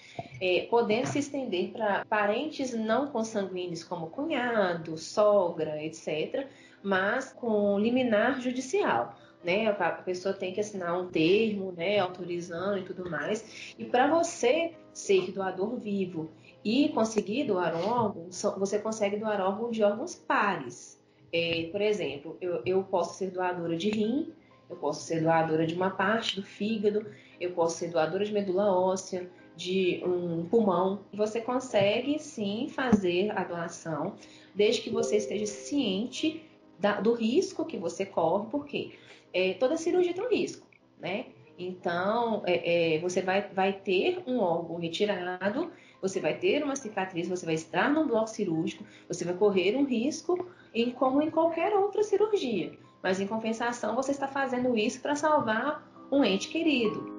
é, 0.40 0.66
podendo 0.70 1.06
se 1.06 1.18
estender 1.18 1.72
para 1.72 2.04
parentes 2.06 2.72
não 2.72 3.08
consanguíneos, 3.08 3.84
como 3.84 4.08
cunhado, 4.08 4.96
sogra, 4.96 5.82
etc., 5.82 6.46
mas 6.82 7.32
com 7.32 7.78
liminar 7.78 8.40
judicial. 8.40 9.14
né? 9.44 9.68
A 9.68 9.90
pessoa 9.90 10.34
tem 10.34 10.52
que 10.52 10.60
assinar 10.60 10.98
um 10.98 11.08
termo, 11.08 11.72
né? 11.72 11.98
Autorizando 11.98 12.78
e 12.78 12.84
tudo 12.84 13.10
mais. 13.10 13.75
E 13.78 13.84
para 13.84 14.06
você 14.08 14.75
ser 14.96 15.30
doador 15.30 15.76
vivo 15.76 16.30
e 16.64 16.88
conseguir 16.88 17.44
doar 17.44 17.74
órgão, 17.76 18.28
você 18.56 18.78
consegue 18.78 19.18
doar 19.18 19.42
órgão 19.42 19.70
de 19.70 19.82
órgãos 19.82 20.14
pares. 20.14 20.98
É, 21.30 21.68
por 21.70 21.82
exemplo, 21.82 22.38
eu, 22.40 22.62
eu 22.64 22.82
posso 22.82 23.18
ser 23.18 23.30
doadora 23.30 23.76
de 23.76 23.90
rim, 23.90 24.32
eu 24.70 24.76
posso 24.76 25.04
ser 25.04 25.20
doadora 25.20 25.66
de 25.66 25.74
uma 25.74 25.90
parte 25.90 26.36
do 26.36 26.42
fígado, 26.42 27.04
eu 27.38 27.52
posso 27.52 27.76
ser 27.76 27.88
doadora 27.88 28.24
de 28.24 28.32
medula 28.32 28.72
óssea, 28.72 29.30
de 29.54 30.02
um 30.02 30.46
pulmão. 30.46 31.00
Você 31.12 31.42
consegue 31.42 32.18
sim 32.18 32.68
fazer 32.70 33.30
a 33.38 33.44
doação, 33.44 34.14
desde 34.54 34.80
que 34.80 34.88
você 34.88 35.18
esteja 35.18 35.44
ciente 35.44 36.42
da, 36.78 37.02
do 37.02 37.12
risco 37.12 37.66
que 37.66 37.76
você 37.76 38.06
corre, 38.06 38.46
porque 38.50 38.92
é, 39.30 39.52
toda 39.52 39.76
cirurgia 39.76 40.14
tem 40.14 40.24
um 40.24 40.30
risco, 40.30 40.66
né? 40.98 41.26
Então, 41.58 42.42
é, 42.44 42.96
é, 42.96 42.98
você 43.00 43.22
vai, 43.22 43.48
vai 43.48 43.72
ter 43.72 44.22
um 44.26 44.38
órgão 44.40 44.76
retirado, 44.76 45.70
você 46.02 46.20
vai 46.20 46.34
ter 46.34 46.62
uma 46.62 46.76
cicatriz, 46.76 47.28
você 47.28 47.46
vai 47.46 47.54
estar 47.54 47.90
num 47.90 48.06
bloco 48.06 48.28
cirúrgico, 48.28 48.84
você 49.08 49.25
vai 49.25 49.34
correr 49.34 49.75
um 49.75 49.84
risco 49.84 50.46
em, 50.75 50.90
como 50.90 51.22
em 51.22 51.30
qualquer 51.30 51.72
outra 51.75 52.02
cirurgia. 52.02 52.72
Mas, 53.02 53.20
em 53.20 53.26
compensação, 53.26 53.94
você 53.94 54.10
está 54.10 54.28
fazendo 54.28 54.76
isso 54.76 55.00
para 55.00 55.16
salvar 55.16 55.90
um 56.12 56.22
ente 56.22 56.48
querido. 56.48 57.14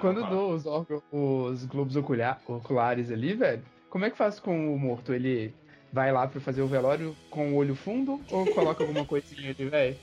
Quando 0.00 0.28
dou 0.28 0.52
os, 0.52 0.64
os 1.12 1.64
globos 1.64 1.94
ocular, 1.94 2.42
oculares 2.48 3.08
ali, 3.08 3.34
velho, 3.34 3.62
como 3.92 4.06
é 4.06 4.10
que 4.10 4.16
faz 4.16 4.40
com 4.40 4.74
o 4.74 4.78
morto? 4.78 5.12
Ele 5.12 5.54
vai 5.92 6.10
lá 6.10 6.26
pra 6.26 6.40
fazer 6.40 6.62
o 6.62 6.66
velório 6.66 7.14
com 7.28 7.52
o 7.52 7.56
olho 7.56 7.74
fundo 7.74 8.18
ou 8.30 8.46
coloca 8.54 8.82
alguma 8.82 9.04
coisinha 9.04 9.50
ali, 9.50 9.68
velho? 9.68 9.98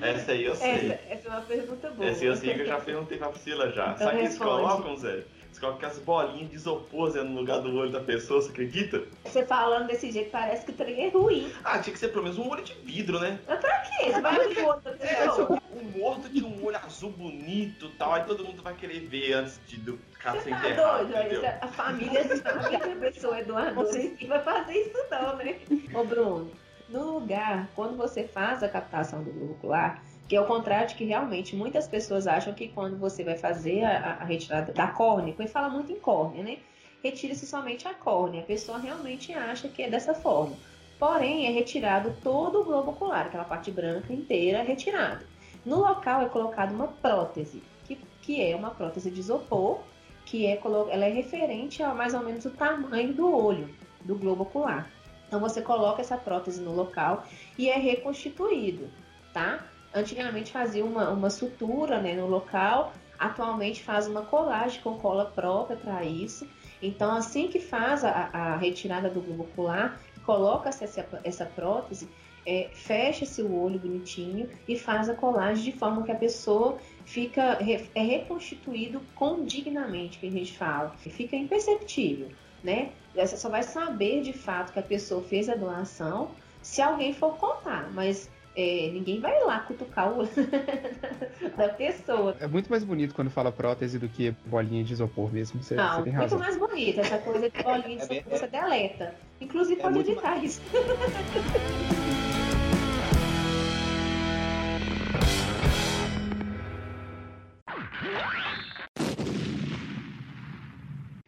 Essa 0.00 0.30
aí 0.30 0.44
eu 0.44 0.54
sei. 0.54 0.70
Essa, 0.70 1.00
essa, 1.08 1.28
é 1.28 1.30
uma 1.32 1.40
pergunta 1.40 1.90
boa. 1.90 2.08
Essa 2.08 2.24
eu 2.24 2.36
sei 2.36 2.54
que 2.54 2.60
eu 2.60 2.66
já 2.66 2.78
perguntei 2.78 3.18
pra 3.18 3.30
Priscila 3.30 3.72
já. 3.72 3.86
Então 3.86 4.06
Sabe 4.06 4.14
o 4.14 4.18
que 4.20 4.24
eles 4.26 4.38
colocam, 4.38 4.96
Zé? 4.96 5.24
Você 5.56 5.60
coloca 5.60 5.86
as 5.86 5.98
bolinhas 5.98 6.50
de 6.50 6.56
isopor 6.56 7.14
no 7.14 7.40
lugar 7.40 7.60
do 7.60 7.74
olho 7.74 7.90
da 7.90 8.00
pessoa, 8.00 8.42
você 8.42 8.50
acredita? 8.50 9.04
Você 9.24 9.42
falando 9.42 9.86
desse 9.86 10.10
jeito 10.10 10.30
parece 10.30 10.66
que 10.66 10.70
o 10.70 10.74
trem 10.74 11.06
é 11.06 11.08
ruim. 11.08 11.50
Ah, 11.64 11.78
tinha 11.78 11.94
que 11.94 11.98
ser 11.98 12.08
pelo 12.08 12.24
menos 12.24 12.36
um 12.36 12.46
olho 12.46 12.62
de 12.62 12.74
vidro, 12.74 13.18
né? 13.18 13.40
Mas 13.48 13.60
pra 13.60 13.78
quê? 13.78 14.12
Você 14.12 14.20
vai 14.20 14.36
abrir 14.38 14.58
o 14.58 14.68
olho 14.68 14.80
da 14.82 14.90
é, 14.90 14.96
pessoa. 14.96 15.58
É, 15.58 15.78
o 15.78 15.98
morto 15.98 16.28
tinha 16.28 16.46
um 16.46 16.62
olho 16.62 16.76
azul 16.76 17.10
bonito 17.10 17.86
e 17.86 17.92
tal, 17.92 18.12
aí 18.12 18.24
todo 18.24 18.44
mundo 18.44 18.62
vai 18.62 18.74
querer 18.74 19.00
ver 19.08 19.32
antes 19.32 19.58
de 19.66 19.78
do 19.78 19.98
cara 20.18 20.42
ser 20.42 20.50
tá 20.50 20.58
enterrado. 20.58 21.06
Doido, 21.06 21.46
a 21.46 21.68
família 21.68 22.36
sabe 22.36 22.68
que 22.68 22.76
a 22.76 22.96
pessoa 22.96 23.38
é 23.38 23.44
doadora 23.44 23.98
e 23.98 24.26
vai 24.26 24.42
fazer 24.42 24.74
isso 24.74 25.06
não, 25.10 25.36
né? 25.36 25.58
Ô 25.94 26.04
Bruno, 26.04 26.50
no 26.90 27.18
lugar, 27.18 27.66
quando 27.74 27.96
você 27.96 28.24
faz 28.24 28.62
a 28.62 28.68
captação 28.68 29.24
do 29.24 29.32
globo 29.32 29.52
ocular, 29.54 30.04
que 30.28 30.34
é 30.34 30.40
o 30.40 30.46
contrário 30.46 30.88
de 30.88 30.94
que 30.94 31.04
realmente 31.04 31.54
muitas 31.54 31.86
pessoas 31.86 32.26
acham 32.26 32.52
que 32.52 32.68
quando 32.68 32.96
você 32.96 33.22
vai 33.22 33.36
fazer 33.36 33.84
a, 33.84 34.18
a 34.20 34.24
retirada 34.24 34.72
da 34.72 34.88
córnea, 34.88 35.34
ele 35.38 35.48
fala 35.48 35.68
muito 35.68 35.92
em 35.92 36.00
córnea, 36.00 36.42
né? 36.42 36.58
Retira-se 37.02 37.46
somente 37.46 37.86
a 37.86 37.94
córnea. 37.94 38.42
A 38.42 38.46
pessoa 38.46 38.78
realmente 38.78 39.32
acha 39.32 39.68
que 39.68 39.82
é 39.82 39.90
dessa 39.90 40.14
forma. 40.14 40.56
Porém, 40.98 41.46
é 41.46 41.50
retirado 41.50 42.16
todo 42.22 42.60
o 42.60 42.64
globo 42.64 42.90
ocular, 42.90 43.26
aquela 43.26 43.44
parte 43.44 43.70
branca 43.70 44.12
inteira 44.12 44.58
é 44.58 44.62
retirada. 44.62 45.24
No 45.64 45.80
local 45.80 46.22
é 46.22 46.28
colocada 46.28 46.72
uma 46.72 46.88
prótese, 46.88 47.62
que, 47.84 47.96
que 48.22 48.42
é 48.42 48.56
uma 48.56 48.70
prótese 48.70 49.10
de 49.10 49.20
isopor, 49.20 49.80
que 50.24 50.46
é, 50.46 50.60
ela 50.64 51.04
é 51.04 51.10
referente 51.10 51.82
a 51.82 51.94
mais 51.94 52.14
ou 52.14 52.20
menos 52.20 52.44
o 52.44 52.50
tamanho 52.50 53.12
do 53.12 53.30
olho, 53.30 53.68
do 54.04 54.16
globo 54.16 54.42
ocular. 54.42 54.90
Então 55.28 55.38
você 55.38 55.60
coloca 55.60 56.00
essa 56.00 56.16
prótese 56.16 56.60
no 56.60 56.72
local 56.72 57.24
e 57.58 57.68
é 57.68 57.76
reconstituído, 57.76 58.88
tá? 59.32 59.64
Antigamente 59.96 60.52
fazia 60.52 60.84
uma, 60.84 61.08
uma 61.08 61.30
sutura 61.30 62.02
né, 62.02 62.14
no 62.14 62.26
local, 62.26 62.92
atualmente 63.18 63.82
faz 63.82 64.06
uma 64.06 64.20
colagem 64.20 64.78
com 64.82 64.98
cola 64.98 65.24
própria 65.24 65.74
para 65.74 66.04
isso. 66.04 66.46
Então, 66.82 67.10
assim 67.16 67.48
que 67.48 67.58
faz 67.58 68.04
a, 68.04 68.28
a 68.30 68.56
retirada 68.56 69.08
do 69.08 69.22
globo 69.22 69.44
ocular, 69.44 69.98
coloca-se 70.26 70.84
essa, 70.84 71.08
essa 71.24 71.46
prótese, 71.46 72.06
é, 72.44 72.68
fecha-se 72.74 73.40
o 73.40 73.58
olho 73.58 73.78
bonitinho 73.78 74.50
e 74.68 74.78
faz 74.78 75.08
a 75.08 75.14
colagem 75.14 75.64
de 75.64 75.72
forma 75.72 76.02
que 76.02 76.12
a 76.12 76.16
pessoa 76.16 76.76
fica 77.06 77.58
é 77.94 78.02
reconstituído 78.02 79.00
condignamente, 79.14 80.18
que 80.18 80.26
a 80.26 80.30
gente 80.30 80.56
fala, 80.58 80.90
fica 80.98 81.34
imperceptível, 81.34 82.28
né? 82.62 82.90
Você 83.14 83.38
só 83.38 83.48
vai 83.48 83.62
saber 83.62 84.20
de 84.20 84.34
fato 84.34 84.74
que 84.74 84.78
a 84.78 84.82
pessoa 84.82 85.22
fez 85.22 85.48
a 85.48 85.54
doação 85.54 86.32
se 86.60 86.82
alguém 86.82 87.14
for 87.14 87.36
contar, 87.38 87.90
mas 87.92 88.30
é, 88.56 88.90
ninguém 88.90 89.20
vai 89.20 89.38
lá 89.44 89.60
cutucar 89.60 90.18
o 90.18 90.24
da 91.56 91.68
pessoa. 91.68 92.34
É 92.40 92.46
muito 92.46 92.70
mais 92.70 92.82
bonito 92.82 93.14
quando 93.14 93.30
fala 93.30 93.52
prótese 93.52 93.98
do 93.98 94.08
que 94.08 94.30
bolinha 94.46 94.82
de 94.82 94.94
isopor 94.94 95.30
mesmo. 95.30 95.62
Você, 95.62 95.74
Não, 95.74 95.96
você 95.96 96.02
tem 96.04 96.14
muito 96.14 96.38
mais 96.38 96.56
bonito. 96.56 97.00
Essa 97.00 97.18
coisa 97.18 97.50
de 97.50 97.62
bolinha 97.62 97.98
de 97.98 98.12
é 98.14 98.16
isopor, 98.16 98.38
você 98.38 98.46
deleta. 98.46 99.14
Inclusive, 99.40 99.78
é 99.78 99.82
pode 99.82 99.98
editar 99.98 100.30
mais... 100.30 100.42
isso. 100.44 100.62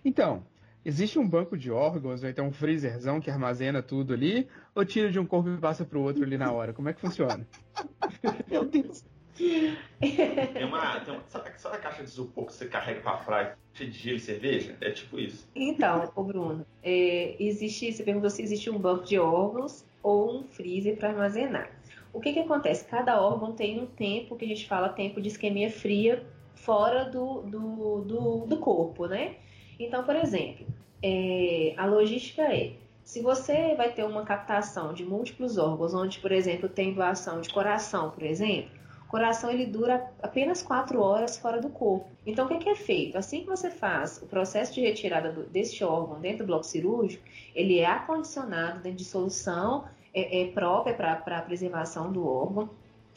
Então, 0.05 0.43
Existe 0.85 1.19
um 1.19 1.29
banco 1.29 1.57
de 1.57 1.71
órgãos, 1.71 2.23
ou 2.23 2.29
então 2.29 2.47
um 2.47 2.53
freezerzão 2.53 3.21
que 3.21 3.31
armazena 3.31 3.83
tudo 3.83 4.15
ali, 4.15 4.49
ou 4.75 4.85
tira 4.85 5.11
de 5.11 5.19
um 5.19 5.27
corpo 5.27 5.51
e 5.51 5.59
passa 5.59 5.85
pro 5.85 6.01
outro 6.01 6.23
ali 6.23 6.39
na 6.39 6.51
hora? 6.53 6.73
Como 6.73 6.89
é 6.89 6.93
que 6.93 7.01
funciona? 7.01 7.47
Meu 8.51 8.65
Deus. 8.65 9.05
Tem 9.39 10.65
uma, 10.65 11.01
tem 11.01 11.15
uma, 11.15 11.23
sabe, 11.29 11.51
sabe, 11.57 11.77
a 11.77 11.79
caixa 11.79 12.03
de 12.03 12.09
isopor 12.09 12.47
que 12.47 12.53
você 12.53 12.67
carrega 12.67 13.01
pra 13.01 13.13
praia, 13.19 13.57
cheia 13.73 13.89
de 13.89 13.97
gelo 13.97 14.17
e 14.17 14.21
cerveja? 14.21 14.77
É 14.81 14.91
tipo 14.91 15.19
isso. 15.19 15.49
Então, 15.55 16.11
o 16.17 16.25
Bruno, 16.25 16.67
é, 16.83 17.37
existe, 17.39 17.93
você 17.93 18.03
perguntou 18.03 18.31
se 18.31 18.43
existe 18.43 18.69
um 18.69 18.79
banco 18.79 19.05
de 19.05 19.19
órgãos 19.19 19.85
ou 20.03 20.41
um 20.41 20.43
freezer 20.43 20.97
para 20.97 21.11
armazenar. 21.11 21.71
O 22.13 22.21
que, 22.21 22.33
que 22.33 22.41
acontece? 22.41 22.85
Cada 22.87 23.21
órgão 23.21 23.53
tem 23.53 23.81
um 23.81 23.87
tempo 23.87 24.37
que 24.37 24.45
a 24.45 24.49
gente 24.49 24.67
fala 24.67 24.89
tempo 24.89 25.21
de 25.21 25.29
isquemia 25.29 25.71
fria 25.71 26.27
fora 26.55 27.05
do, 27.05 27.43
do, 27.43 28.01
do, 28.01 28.47
do 28.47 28.57
corpo, 28.59 29.07
né? 29.07 29.37
Então, 29.79 30.03
por 30.05 30.17
exemplo, 30.17 30.67
é, 31.03 31.75
a 31.77 31.87
logística 31.87 32.43
é: 32.43 32.73
se 33.05 33.23
você 33.23 33.75
vai 33.75 33.93
ter 33.93 34.05
uma 34.05 34.25
captação 34.25 34.93
de 34.93 35.05
múltiplos 35.05 35.57
órgãos, 35.57 35.95
onde, 35.95 36.19
por 36.19 36.33
exemplo, 36.33 36.69
tem 36.69 36.93
doação 36.93 37.41
de 37.41 37.49
coração, 37.49 38.11
por 38.11 38.23
exemplo, 38.23 38.71
o 39.07 39.11
coração 39.11 39.51
ele 39.51 39.65
dura 39.65 40.11
apenas 40.23 40.63
4 40.63 41.01
horas 41.01 41.39
fora 41.39 41.61
do 41.61 41.71
corpo. 41.71 42.07
Então, 42.27 42.45
o 42.45 42.49
que 42.49 42.55
é, 42.55 42.59
que 42.59 42.69
é 42.69 42.75
feito? 42.75 43.17
Assim 43.17 43.41
que 43.41 43.47
você 43.47 43.71
faz 43.71 44.21
o 44.23 44.27
processo 44.27 44.75
de 44.75 44.83
retirada 44.83 45.33
do, 45.33 45.45
deste 45.45 45.83
órgão 45.83 46.21
dentro 46.21 46.39
do 46.39 46.47
bloco 46.47 46.65
cirúrgico, 46.65 47.25
ele 47.55 47.79
é 47.79 47.87
acondicionado 47.87 48.81
dentro 48.81 48.99
de 48.99 49.05
solução 49.05 49.87
é, 50.13 50.43
é 50.43 50.47
própria 50.49 50.95
para 50.95 51.39
a 51.39 51.43
preservação 51.43 52.13
do 52.13 52.27
órgão, 52.27 52.69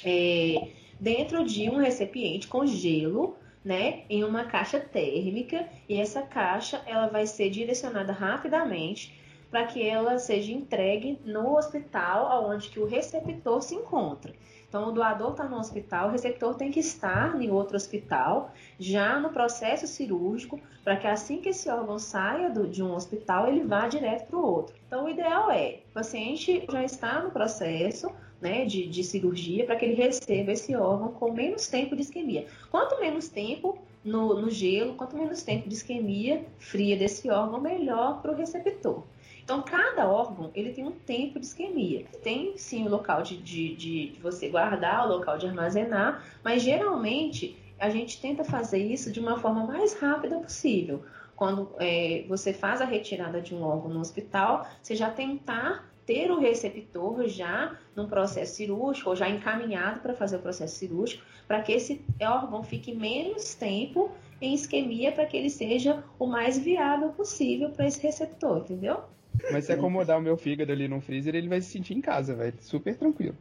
é, 0.06 0.70
dentro 1.00 1.44
de 1.44 1.70
um 1.70 1.78
recipiente 1.78 2.48
com 2.48 2.66
gelo 2.66 3.36
né, 3.64 4.04
em 4.10 4.24
uma 4.24 4.46
caixa 4.46 4.80
térmica 4.80 5.68
e 5.88 6.00
essa 6.00 6.22
caixa 6.22 6.82
ela 6.86 7.08
vai 7.08 7.28
ser 7.28 7.50
direcionada 7.50 8.12
rapidamente 8.12 9.20
para 9.52 9.66
que 9.66 9.86
ela 9.86 10.18
seja 10.18 10.52
entregue 10.52 11.20
no 11.26 11.58
hospital 11.58 12.50
onde 12.50 12.70
que 12.70 12.80
o 12.80 12.86
receptor 12.86 13.62
se 13.62 13.76
encontra. 13.76 14.34
Então, 14.72 14.88
o 14.88 14.92
doador 14.94 15.32
está 15.32 15.44
no 15.44 15.58
hospital, 15.58 16.08
o 16.08 16.12
receptor 16.14 16.56
tem 16.56 16.72
que 16.72 16.80
estar 16.80 17.36
em 17.42 17.52
outro 17.52 17.76
hospital, 17.76 18.54
já 18.80 19.20
no 19.20 19.30
processo 19.30 19.86
cirúrgico, 19.86 20.62
para 20.82 20.96
que 20.96 21.06
assim 21.06 21.42
que 21.42 21.50
esse 21.50 21.70
órgão 21.70 22.00
saia 22.00 22.50
do, 22.50 22.66
de 22.66 22.82
um 22.82 22.96
hospital, 22.96 23.50
ele 23.50 23.66
vá 23.66 23.90
direto 23.90 24.28
para 24.28 24.40
o 24.40 24.46
outro. 24.46 24.74
Então, 24.88 25.04
o 25.04 25.10
ideal 25.10 25.52
é, 25.52 25.82
o 25.90 25.94
paciente 25.94 26.66
já 26.72 26.86
está 26.86 27.22
no 27.22 27.32
processo, 27.32 28.10
né, 28.42 28.66
de, 28.66 28.88
de 28.88 29.04
cirurgia 29.04 29.66
para 29.66 29.76
que 29.76 29.86
ele 29.86 29.94
receba 29.94 30.52
esse 30.52 30.76
órgão 30.76 31.10
com 31.10 31.32
menos 31.32 31.68
tempo 31.68 31.96
de 31.96 32.02
isquemia. 32.02 32.48
Quanto 32.72 33.00
menos 33.00 33.30
tempo 33.30 33.78
no, 34.04 34.42
no 34.42 34.50
gelo, 34.50 34.96
quanto 34.96 35.16
menos 35.16 35.44
tempo 35.44 35.70
de 35.70 35.76
isquemia 35.76 36.44
fria 36.58 36.98
desse 36.98 37.30
órgão, 37.30 37.62
melhor 37.62 38.22
para 38.22 38.32
o 38.32 38.36
receptor. 38.36 39.04
Então, 39.44 39.62
cada 39.62 40.08
órgão 40.10 40.52
ele 40.56 40.72
tem 40.72 40.86
um 40.86 40.92
tempo 40.92 41.40
de 41.40 41.46
isquemia. 41.46 42.06
Tem 42.24 42.58
sim 42.58 42.86
o 42.86 42.90
local 42.90 43.22
de, 43.22 43.38
de, 43.38 43.76
de, 43.76 44.20
você 44.22 44.50
guardar, 44.50 45.06
o 45.06 45.10
local 45.18 45.38
de 45.38 45.48
armazenar, 45.48 46.24
mas 46.44 46.62
geralmente 46.62 47.58
a 47.80 47.90
gente 47.90 48.22
tenta 48.22 48.44
fazer 48.44 48.80
isso 48.80 49.12
de 49.12 49.20
uma 49.20 49.40
forma 49.40 49.66
mais 49.66 49.94
rápida 49.94 50.38
possível. 50.38 51.04
Quando 51.36 51.72
é, 51.80 52.24
você 52.30 52.54
faz 52.54 52.82
a 52.82 52.86
retirada 52.86 53.42
de 53.42 53.56
um 53.56 53.64
órgão 53.64 53.90
no 53.90 54.00
hospital, 54.00 54.68
você 54.82 54.96
já 54.96 55.10
tentar 55.10 55.91
ter 56.06 56.32
o 56.32 56.40
receptor 56.40 57.28
já 57.28 57.78
num 57.96 58.08
processo 58.08 58.56
cirúrgico 58.56 59.10
ou 59.10 59.16
já 59.16 59.30
encaminhado 59.30 60.00
para 60.00 60.14
fazer 60.14 60.38
o 60.38 60.40
processo 60.40 60.76
cirúrgico, 60.76 61.24
para 61.48 61.62
que 61.62 61.72
esse 61.72 62.04
órgão 62.22 62.64
fique 62.64 62.94
menos 62.94 63.54
tempo 63.56 64.12
em 64.42 64.54
isquemia 64.54 65.12
para 65.12 65.26
que 65.26 65.38
ele 65.38 65.50
seja 65.50 66.04
o 66.18 66.26
mais 66.26 66.58
viável 66.58 67.10
possível 67.10 67.70
para 67.70 67.86
esse 67.86 68.02
receptor, 68.02 68.60
entendeu? 68.60 69.04
Mas 69.52 69.66
se 69.66 69.74
acomodar 69.74 70.18
o 70.20 70.22
meu 70.22 70.38
fígado 70.38 70.72
ali 70.72 70.88
no 70.88 71.02
freezer, 71.02 71.36
ele 71.36 71.48
vai 71.48 71.62
se 71.62 71.72
sentir 71.72 71.96
em 71.96 72.02
casa, 72.02 72.36
vai 72.36 72.54
super 72.60 72.96
tranquilo. 72.96 73.36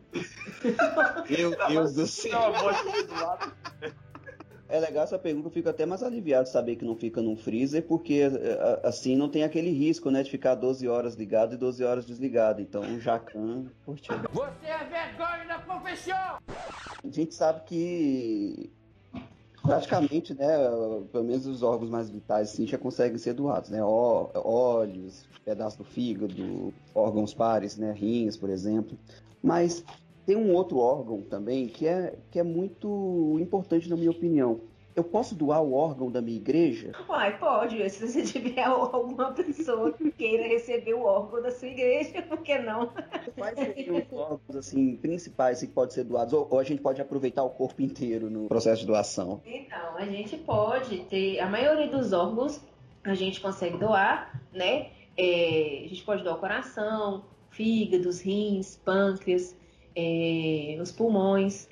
Meu 1.29 1.57
Deus 1.69 1.95
do 1.95 2.07
céu. 2.07 2.53
É 4.71 4.79
legal 4.79 5.03
essa 5.03 5.19
pergunta, 5.19 5.49
eu 5.49 5.53
fico 5.53 5.69
até 5.69 5.85
mais 5.85 6.01
aliviado 6.03 6.45
de 6.45 6.51
saber 6.51 6.77
que 6.77 6.85
não 6.85 6.95
fica 6.95 7.21
num 7.21 7.37
freezer, 7.37 7.83
porque 7.83 8.23
assim 8.85 9.17
não 9.17 9.29
tem 9.29 9.43
aquele 9.43 9.71
risco, 9.71 10.11
né, 10.11 10.23
de 10.23 10.31
ficar 10.31 10.55
12 10.55 10.87
horas 10.87 11.15
ligado 11.17 11.55
e 11.55 11.57
12 11.57 11.83
horas 11.83 12.07
desligado. 12.07 12.63
Então 12.63 12.83
o 12.83 13.01
Jacan 13.01 13.67
curtiu. 13.85 14.15
Você 14.33 14.67
é 14.67 14.85
vergonha 14.85 15.45
da 15.49 15.59
profissão! 15.59 16.39
A 16.47 17.11
gente 17.11 17.35
sabe 17.35 17.63
que 17.65 18.71
praticamente, 19.61 20.35
né, 20.35 20.57
pelo 21.11 21.25
menos 21.25 21.47
os 21.47 21.63
órgãos 21.63 21.91
mais 21.91 22.09
vitais 22.09 22.53
assim, 22.53 22.67
já 22.67 22.79
conseguem 22.79 23.19
ser 23.19 23.35
doados, 23.35 23.71
né, 23.71 23.83
Ó, 23.83 24.31
olhos, 24.35 25.29
pedaço 25.45 25.79
do 25.79 25.85
fígado, 25.85 26.73
órgãos 26.95 27.35
pares, 27.35 27.77
né, 27.77 27.93
rins, 27.93 28.37
por 28.37 28.49
exemplo. 28.49 28.97
Mas 29.43 29.85
tem 30.31 30.37
um 30.37 30.55
outro 30.55 30.79
órgão 30.79 31.23
também 31.23 31.67
que 31.67 31.89
é, 31.89 32.15
que 32.31 32.39
é 32.39 32.45
muito 32.45 33.37
importante 33.41 33.91
na 33.91 33.97
minha 33.97 34.13
opinião. 34.13 34.61
Eu 34.95 35.03
posso 35.03 35.35
doar 35.35 35.61
o 35.61 35.73
órgão 35.73 36.09
da 36.09 36.23
minha 36.23 36.37
igreja? 36.37 36.93
Uai, 37.09 37.37
pode. 37.37 37.77
Se 37.91 38.07
você 38.07 38.23
tiver 38.23 38.63
alguma 38.63 39.33
pessoa 39.33 39.93
que 39.93 40.09
queira 40.13 40.47
receber 40.47 40.95
o 40.95 41.03
órgão 41.03 41.43
da 41.43 41.51
sua 41.51 41.67
igreja, 41.67 42.23
por 42.31 42.39
que 42.43 42.57
não? 42.61 42.93
Quais 43.37 43.59
seriam 43.59 43.97
os 43.97 44.13
órgãos 44.13 44.57
assim, 44.57 44.95
principais 44.99 45.63
que 45.63 45.67
podem 45.67 45.97
ser 45.97 46.05
doados? 46.05 46.33
Ou, 46.33 46.47
ou, 46.49 46.61
a 46.61 46.63
gente 46.63 46.81
pode 46.81 47.03
aproveitar 47.03 47.43
o 47.43 47.51
corpo 47.51 47.83
inteiro 47.83 48.31
no 48.31 48.47
processo 48.47 48.83
de 48.83 48.87
doação? 48.87 49.43
Então, 49.45 49.97
a 49.97 50.05
gente 50.05 50.37
pode 50.37 50.99
ter. 51.07 51.41
A 51.41 51.49
maioria 51.49 51.89
dos 51.89 52.13
órgãos 52.13 52.61
a 53.03 53.15
gente 53.15 53.41
consegue 53.41 53.79
doar, 53.79 54.41
né? 54.53 54.91
É, 55.17 55.83
a 55.87 55.89
gente 55.89 56.05
pode 56.05 56.23
doar 56.23 56.37
o 56.37 56.39
coração, 56.39 57.25
fígados, 57.51 58.21
rins, 58.21 58.77
pâncreas, 58.85 59.59
é, 59.95 60.79
os 60.81 60.93
pulmões, 60.93 61.69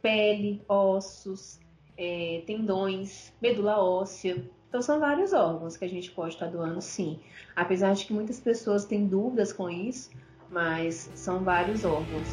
pele, 0.00 0.62
ossos, 0.68 1.60
é, 1.96 2.42
tendões, 2.46 3.32
medula 3.40 3.82
óssea. 3.82 4.44
Então 4.68 4.82
são 4.82 5.00
vários 5.00 5.32
órgãos 5.32 5.76
que 5.76 5.84
a 5.84 5.88
gente 5.88 6.10
pode 6.10 6.34
estar 6.34 6.46
doando 6.46 6.80
sim. 6.80 7.18
Apesar 7.56 7.94
de 7.94 8.04
que 8.04 8.12
muitas 8.12 8.38
pessoas 8.38 8.84
têm 8.84 9.06
dúvidas 9.06 9.52
com 9.52 9.68
isso, 9.70 10.10
mas 10.50 11.10
são 11.14 11.42
vários 11.42 11.84
órgãos. 11.84 12.28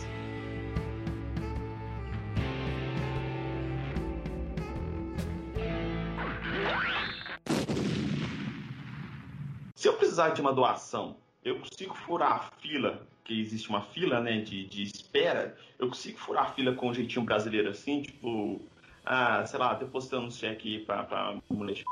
Se 9.75 9.87
eu 9.87 9.93
precisar 9.93 10.29
de 10.29 10.41
uma 10.41 10.53
doação, 10.53 11.17
eu 11.43 11.59
consigo 11.59 11.93
furar 11.93 12.31
a 12.31 12.39
fila 12.59 13.07
que 13.25 13.41
existe 13.41 13.67
uma 13.69 13.81
fila 13.81 14.21
né, 14.21 14.39
de, 14.39 14.65
de 14.65 14.83
espera, 14.83 15.57
eu 15.79 15.87
consigo 15.87 16.17
furar 16.19 16.45
a 16.45 16.51
fila 16.53 16.73
com 16.73 16.89
um 16.89 16.93
jeitinho 16.93 17.25
brasileiro 17.25 17.69
assim, 17.69 18.03
tipo, 18.03 18.61
ah, 19.03 19.45
sei 19.45 19.59
lá, 19.59 19.73
depositando 19.73 20.27
um 20.27 20.31
cheque 20.31 20.79
para 20.85 21.35
mulher 21.49 21.83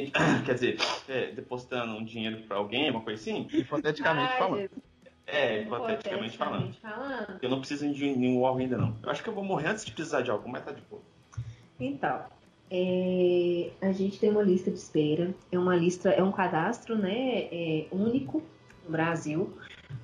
quer 0.46 0.54
dizer, 0.54 0.78
é, 1.08 1.32
depositando 1.32 1.92
um 1.92 2.04
dinheiro 2.04 2.42
para 2.44 2.56
alguém, 2.56 2.90
uma 2.90 3.02
coisa 3.02 3.20
assim? 3.20 3.46
Hipoteticamente 3.52 4.38
falando. 4.38 4.70
É, 5.26 5.62
hipoteticamente 5.62 6.38
falando. 6.38 6.74
Eu 7.42 7.50
não 7.50 7.58
preciso 7.58 7.92
de 7.92 8.16
nenhum 8.16 8.42
órgão 8.42 8.62
ainda 8.62 8.78
não. 8.78 8.96
Eu 9.02 9.10
acho 9.10 9.22
que 9.22 9.28
eu 9.28 9.34
vou 9.34 9.44
morrer 9.44 9.68
antes 9.68 9.84
de 9.84 9.92
precisar 9.92 10.22
de 10.22 10.30
algo, 10.30 10.48
mas 10.48 10.64
tá 10.64 10.72
de 10.72 10.80
boa. 10.82 11.02
Então, 11.78 12.24
é, 12.70 13.70
a 13.80 13.92
gente 13.92 14.18
tem 14.18 14.30
uma 14.30 14.42
lista 14.42 14.70
de 14.70 14.78
espera, 14.78 15.34
é 15.50 15.58
uma 15.58 15.76
lista, 15.76 16.10
é 16.10 16.22
um 16.22 16.32
cadastro, 16.32 16.96
né, 16.96 17.48
é, 17.50 17.86
único 17.90 18.42
no 18.84 18.90
Brasil, 18.90 19.56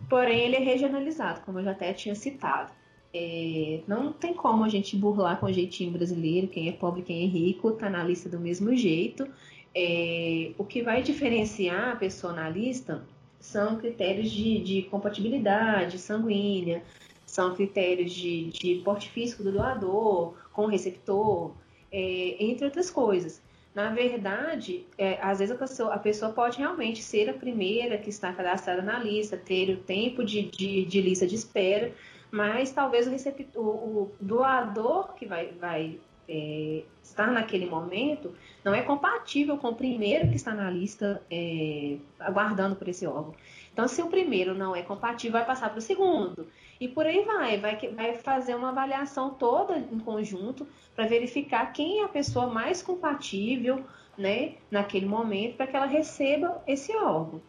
porém 0.08 0.40
ele 0.40 0.56
é 0.56 0.60
regionalizado, 0.60 1.40
como 1.42 1.58
eu 1.58 1.64
já 1.64 1.72
até 1.72 1.92
tinha 1.92 2.14
citado. 2.14 2.72
É, 3.14 3.80
não 3.86 4.12
tem 4.12 4.34
como 4.34 4.64
a 4.64 4.68
gente 4.68 4.96
burlar 4.96 5.40
com 5.40 5.46
o 5.46 5.52
jeitinho 5.52 5.90
brasileiro, 5.90 6.48
quem 6.48 6.68
é 6.68 6.72
pobre, 6.72 7.02
quem 7.02 7.24
é 7.24 7.26
rico, 7.26 7.72
tá 7.72 7.88
na 7.88 8.04
lista 8.04 8.28
do 8.28 8.38
mesmo 8.38 8.74
jeito. 8.76 9.26
É, 9.74 10.52
o 10.58 10.64
que 10.64 10.82
vai 10.82 11.02
diferenciar 11.02 11.92
a 11.92 11.96
pessoa 11.96 12.32
na 12.32 12.48
lista 12.48 13.04
são 13.38 13.76
critérios 13.76 14.30
de, 14.30 14.58
de 14.60 14.82
compatibilidade 14.82 15.98
sanguínea, 15.98 16.82
são 17.24 17.54
critérios 17.54 18.12
de, 18.12 18.50
de 18.50 18.76
porte 18.84 19.08
físico 19.08 19.42
do 19.42 19.52
doador, 19.52 20.34
com 20.52 20.64
o 20.64 20.68
receptor, 20.68 21.52
é, 21.92 22.36
entre 22.42 22.64
outras 22.64 22.90
coisas. 22.90 23.42
Na 23.76 23.90
verdade, 23.90 24.86
é, 24.96 25.18
às 25.20 25.38
vezes 25.38 25.54
a 25.54 25.58
pessoa, 25.58 25.92
a 25.92 25.98
pessoa, 25.98 26.32
pode 26.32 26.56
realmente 26.56 27.02
ser 27.02 27.28
a 27.28 27.34
primeira 27.34 27.98
que 27.98 28.08
está 28.08 28.32
cadastrada 28.32 28.80
na 28.80 28.98
lista, 28.98 29.36
ter 29.36 29.68
o 29.68 29.76
tempo 29.76 30.24
de, 30.24 30.44
de, 30.44 30.86
de 30.86 31.00
lista 31.02 31.26
de 31.26 31.34
espera, 31.34 31.92
mas 32.30 32.72
talvez 32.72 33.06
o, 33.54 33.60
o 33.60 34.12
doador 34.18 35.12
que 35.12 35.26
vai, 35.26 35.48
vai 35.60 36.00
é, 36.26 36.84
estar 37.02 37.30
naquele 37.30 37.66
momento 37.66 38.34
não 38.64 38.74
é 38.74 38.80
compatível 38.80 39.58
com 39.58 39.68
o 39.68 39.74
primeiro 39.74 40.30
que 40.30 40.36
está 40.36 40.54
na 40.54 40.70
lista 40.70 41.22
é, 41.30 41.98
aguardando 42.18 42.76
por 42.76 42.88
esse 42.88 43.06
órgão. 43.06 43.34
Então, 43.74 43.86
se 43.86 44.00
o 44.00 44.06
primeiro 44.06 44.54
não 44.54 44.74
é 44.74 44.80
compatível, 44.80 45.32
vai 45.32 45.44
passar 45.44 45.68
para 45.68 45.80
o 45.80 45.82
segundo. 45.82 46.48
E 46.80 46.88
por 46.88 47.06
aí 47.06 47.24
vai, 47.24 47.58
vai, 47.58 47.76
vai 47.76 48.14
fazer 48.14 48.54
uma 48.54 48.68
avaliação 48.68 49.30
toda 49.30 49.78
em 49.78 49.98
conjunto 49.98 50.66
para 50.94 51.06
verificar 51.06 51.72
quem 51.72 52.00
é 52.00 52.04
a 52.04 52.08
pessoa 52.08 52.46
mais 52.46 52.82
compatível 52.82 53.84
né, 54.16 54.54
naquele 54.70 55.06
momento 55.06 55.56
para 55.56 55.66
que 55.66 55.76
ela 55.76 55.86
receba 55.86 56.62
esse 56.66 56.94
órgão. 56.96 57.40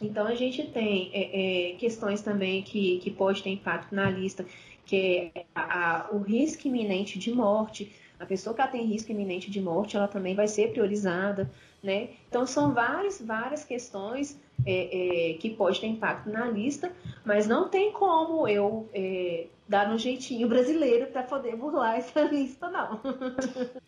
Então 0.00 0.26
a 0.26 0.34
gente 0.34 0.64
tem 0.64 1.10
é, 1.12 1.72
é, 1.72 1.76
questões 1.76 2.20
também 2.20 2.62
que, 2.62 2.98
que 2.98 3.10
pode 3.10 3.42
ter 3.42 3.50
impacto 3.50 3.94
na 3.94 4.10
lista, 4.10 4.44
que 4.84 5.30
é 5.34 5.44
a, 5.54 6.06
a, 6.08 6.10
o 6.10 6.18
risco 6.18 6.66
iminente 6.66 7.18
de 7.18 7.32
morte. 7.32 7.92
A 8.18 8.26
pessoa 8.26 8.54
que 8.54 8.66
tem 8.68 8.84
risco 8.84 9.12
iminente 9.12 9.50
de 9.50 9.60
morte, 9.60 9.96
ela 9.96 10.08
também 10.08 10.34
vai 10.34 10.48
ser 10.48 10.72
priorizada, 10.72 11.50
né? 11.84 12.08
Então 12.28 12.46
são 12.46 12.72
várias, 12.72 13.20
várias 13.20 13.62
questões 13.62 14.40
é, 14.64 15.32
é, 15.32 15.34
que 15.34 15.50
pode 15.50 15.80
ter 15.80 15.86
impacto 15.86 16.30
na 16.30 16.46
lista, 16.46 16.90
mas 17.24 17.46
não 17.46 17.68
tem 17.68 17.92
como 17.92 18.48
eu 18.48 18.88
é, 18.94 19.48
dar 19.68 19.92
um 19.92 19.98
jeitinho 19.98 20.48
brasileiro 20.48 21.08
para 21.08 21.22
poder 21.22 21.54
burlar 21.56 21.96
essa 21.96 22.22
lista, 22.24 22.70
não. 22.70 23.00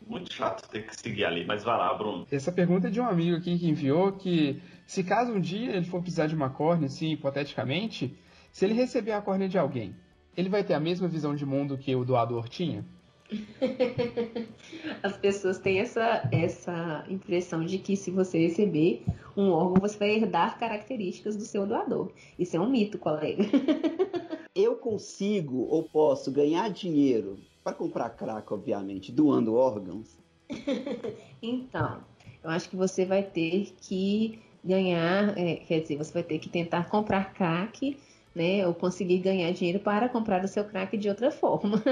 Muito 0.07 0.31
chato 0.33 0.69
ter 0.69 0.87
que 0.87 0.95
seguir 0.95 1.25
ali, 1.25 1.47
mas 1.47 1.65
vai 1.65 1.79
lá, 1.79 1.95
Bruno. 1.95 2.27
Essa 2.31 2.53
pergunta 2.53 2.89
é 2.89 2.91
de 2.91 3.01
um 3.01 3.07
amigo 3.07 3.39
aqui 3.39 3.59
que 3.59 3.67
enviou 3.67 4.13
que 4.13 4.63
se 4.87 5.03
caso 5.03 5.33
um 5.33 5.41
dia 5.41 5.75
ele 5.75 5.87
for 5.87 6.03
precisar 6.03 6.27
de 6.27 6.35
uma 6.35 6.51
córnea, 6.51 6.87
assim, 6.87 7.13
hipoteticamente, 7.13 8.15
se 8.53 8.65
ele 8.67 8.75
receber 8.75 9.13
a 9.13 9.23
córnea 9.23 9.49
de 9.49 9.59
alguém, 9.59 9.97
ele 10.37 10.51
vai 10.51 10.63
ter 10.63 10.75
a 10.75 10.81
mesma 10.81 11.09
visão 11.09 11.35
de 11.35 11.47
mundo 11.47 11.79
que 11.79 11.97
o 11.97 12.05
doador 12.05 12.47
tinha? 12.47 12.85
As 15.03 15.17
pessoas 15.17 15.59
têm 15.59 15.81
essa, 15.81 16.29
essa 16.33 17.05
impressão 17.09 17.65
de 17.65 17.79
que 17.79 17.97
se 17.97 18.11
você 18.11 18.39
receber 18.39 19.05
um 19.37 19.51
órgão, 19.51 19.81
você 19.81 19.99
vai 19.99 20.11
herdar 20.11 20.59
características 20.59 21.37
do 21.37 21.45
seu 21.45 21.67
doador. 21.67 22.13
Isso 22.39 22.57
é 22.57 22.61
um 22.61 22.69
mito, 22.69 22.99
colega. 22.99 23.45
Eu 24.55 24.77
consigo 24.77 25.67
ou 25.69 25.83
posso 25.83 26.33
ganhar 26.33 26.71
dinheiro 26.71 27.39
para 27.63 27.75
comprar 27.75 28.11
crack, 28.11 28.51
obviamente, 28.53 29.13
doando 29.13 29.55
órgãos? 29.55 30.17
então, 31.43 32.01
eu 32.43 32.49
acho 32.49 32.71
que 32.71 32.77
você 32.77 33.05
vai 33.05 33.23
ter 33.23 33.75
que 33.81 34.39
ganhar, 34.65 35.37
é, 35.37 35.57
quer 35.57 35.81
dizer, 35.81 35.97
você 35.97 36.13
vai 36.13 36.23
ter 36.23 36.39
que 36.39 36.49
tentar 36.49 36.89
comprar 36.89 37.35
crack 37.35 37.99
né? 38.37 38.67
Ou 38.67 38.75
conseguir 38.75 39.19
ganhar 39.21 39.51
dinheiro 39.51 39.81
para 39.81 40.11
comprar 40.11 40.45
o 40.45 40.49
seu 40.49 40.63
crack 40.63 40.95
de 40.99 41.09
outra 41.09 41.31
forma. 41.31 41.83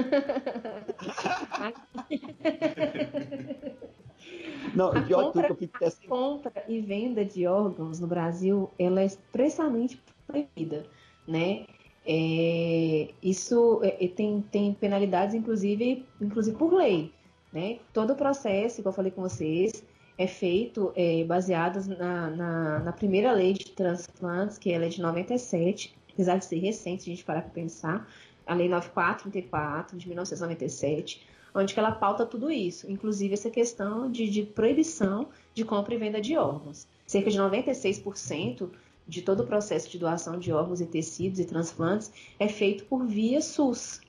Não, 4.75 4.89
a 4.91 5.01
compra, 5.01 5.47
eu 5.49 5.87
assim. 5.87 6.07
compra 6.07 6.63
e 6.67 6.81
venda 6.81 7.25
de 7.25 7.47
órgãos 7.47 7.99
no 7.99 8.07
Brasil, 8.07 8.69
ela 8.77 9.01
é 9.01 9.05
expressamente 9.05 9.99
proibida, 10.27 10.85
né? 11.27 11.65
É, 12.05 13.09
isso 13.23 13.79
é, 13.83 14.07
tem, 14.07 14.41
tem 14.51 14.73
penalidades, 14.73 15.33
inclusive, 15.33 16.05
inclusive 16.21 16.55
por 16.57 16.73
lei, 16.73 17.11
né? 17.51 17.79
Todo 17.93 18.13
o 18.13 18.15
processo, 18.15 18.83
como 18.83 18.89
eu 18.89 18.95
falei 18.95 19.11
com 19.11 19.21
vocês, 19.21 19.83
é 20.17 20.27
feito 20.27 20.91
é, 20.95 21.23
baseado 21.23 21.83
na, 21.97 22.29
na, 22.29 22.79
na, 22.79 22.91
primeira 22.91 23.31
lei 23.31 23.53
de 23.53 23.71
transplantes, 23.71 24.57
que 24.57 24.71
ela 24.71 24.85
é 24.85 24.89
de 24.89 25.01
97, 25.01 25.95
apesar 26.15 26.37
de 26.37 26.45
ser 26.45 26.57
recente, 26.57 27.03
se 27.03 27.11
a 27.11 27.13
gente 27.13 27.25
parar 27.25 27.41
para 27.41 27.51
pensar, 27.51 28.09
a 28.47 28.53
Lei 28.53 28.69
9434 28.69 29.97
de 29.97 30.07
1997, 30.07 31.27
onde 31.53 31.73
que 31.73 31.79
ela 31.79 31.91
pauta 31.91 32.25
tudo 32.25 32.51
isso, 32.51 32.89
inclusive 32.89 33.33
essa 33.33 33.49
questão 33.49 34.09
de, 34.09 34.29
de 34.29 34.43
proibição 34.43 35.27
de 35.53 35.63
compra 35.63 35.93
e 35.93 35.97
venda 35.97 36.21
de 36.21 36.37
órgãos. 36.37 36.87
Cerca 37.05 37.29
de 37.29 37.37
96% 37.37 38.69
de 39.07 39.21
todo 39.21 39.43
o 39.43 39.45
processo 39.45 39.89
de 39.89 39.99
doação 39.99 40.39
de 40.39 40.51
órgãos 40.51 40.81
e 40.81 40.85
tecidos 40.85 41.39
e 41.39 41.45
transplantes 41.45 42.11
é 42.39 42.47
feito 42.47 42.85
por 42.85 43.05
via 43.05 43.41
SUS. 43.41 44.01